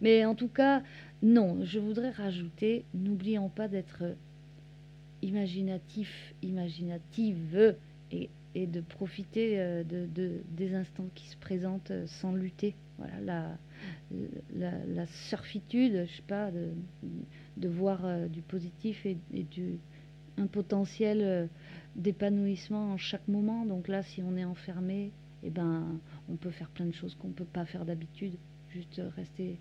Mais 0.00 0.24
en 0.24 0.34
tout 0.34 0.48
cas, 0.48 0.82
non, 1.22 1.58
je 1.62 1.78
voudrais 1.78 2.10
rajouter, 2.10 2.84
n'oublions 2.94 3.48
pas 3.48 3.68
d'être 3.68 4.02
imaginatif, 5.22 6.34
imaginative 6.42 7.76
et, 8.12 8.28
et 8.54 8.66
de 8.66 8.80
profiter 8.80 9.60
euh, 9.60 9.82
de, 9.84 10.06
de- 10.06 10.42
des 10.50 10.74
instants 10.74 11.08
qui 11.14 11.26
se 11.28 11.36
présentent 11.36 11.90
euh, 11.90 12.06
sans 12.06 12.32
lutter. 12.32 12.74
Voilà, 12.98 13.58
la, 14.54 14.70
la, 14.86 15.06
surfitude, 15.28 16.04
je 16.06 16.16
sais 16.16 16.22
pas, 16.28 16.52
de, 16.52 16.68
de 17.56 17.68
voir 17.68 18.04
euh, 18.04 18.28
du 18.28 18.40
positif 18.40 19.04
et, 19.04 19.16
du, 19.32 19.78
un 20.38 20.46
potentiel 20.46 21.48
d'épanouissement 21.96 22.92
en 22.92 22.96
chaque 22.96 23.26
moment. 23.26 23.66
Donc 23.66 23.88
là, 23.88 24.02
si 24.04 24.22
on 24.22 24.36
est 24.36 24.44
enfermé, 24.44 25.10
eh 25.42 25.50
ben, 25.50 25.98
on 26.28 26.36
peut 26.36 26.50
faire 26.50 26.70
plein 26.70 26.86
de 26.86 26.94
choses 26.94 27.16
qu'on 27.16 27.28
ne 27.28 27.32
peut 27.32 27.44
pas 27.44 27.64
faire 27.64 27.84
d'habitude. 27.84 28.34
Juste 28.70 29.00
rester 29.16 29.58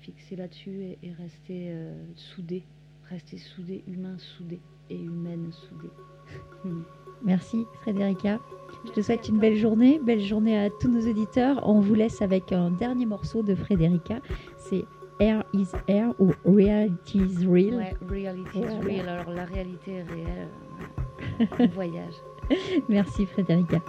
fixé 0.00 0.36
là-dessus 0.36 0.96
et, 1.02 1.12
rester 1.12 1.74
soudé, 2.16 2.64
rester 3.08 3.38
soudé, 3.38 3.82
humain 3.86 4.16
soudé 4.18 4.60
et 4.90 4.96
humaine 4.96 5.50
soudée. 5.52 5.90
Merci 7.22 7.66
Frédérica. 7.82 8.38
Je 8.84 8.90
te 8.90 9.00
souhaite 9.00 9.28
une 9.28 9.38
belle 9.38 9.56
journée, 9.56 9.98
belle 10.02 10.20
journée 10.20 10.58
à 10.58 10.70
tous 10.70 10.88
nos 10.88 11.08
auditeurs. 11.08 11.60
On 11.66 11.80
vous 11.80 11.94
laisse 11.94 12.20
avec 12.20 12.52
un 12.52 12.70
dernier 12.70 13.06
morceau 13.06 13.42
de 13.42 13.54
Frédérica. 13.54 14.20
C'est 14.56 14.84
Air 15.20 15.44
is 15.52 15.68
Air 15.88 16.12
ou 16.18 16.32
Reality 16.44 17.18
is 17.18 17.46
Real. 17.46 17.76
Ouais, 17.76 17.96
reality 18.08 18.58
is 18.58 18.84
real. 18.84 19.08
Alors 19.08 19.30
la 19.30 19.44
réalité 19.44 19.92
est 19.92 20.02
réelle. 20.02 20.48
On 21.58 21.66
voyage. 21.68 22.14
Merci 22.88 23.24
Frédérica. 23.26 23.80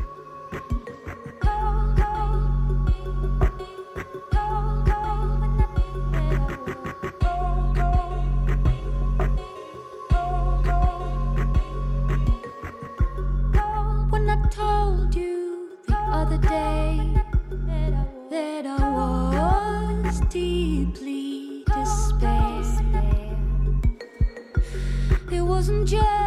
danger. 25.86 26.25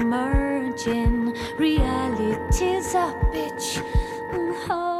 emerging. 0.00 1.36
Reality's 1.58 2.94
a 2.94 3.12
bitch. 3.32 3.82
Mm. 4.32 4.66
Oh. 4.70 4.99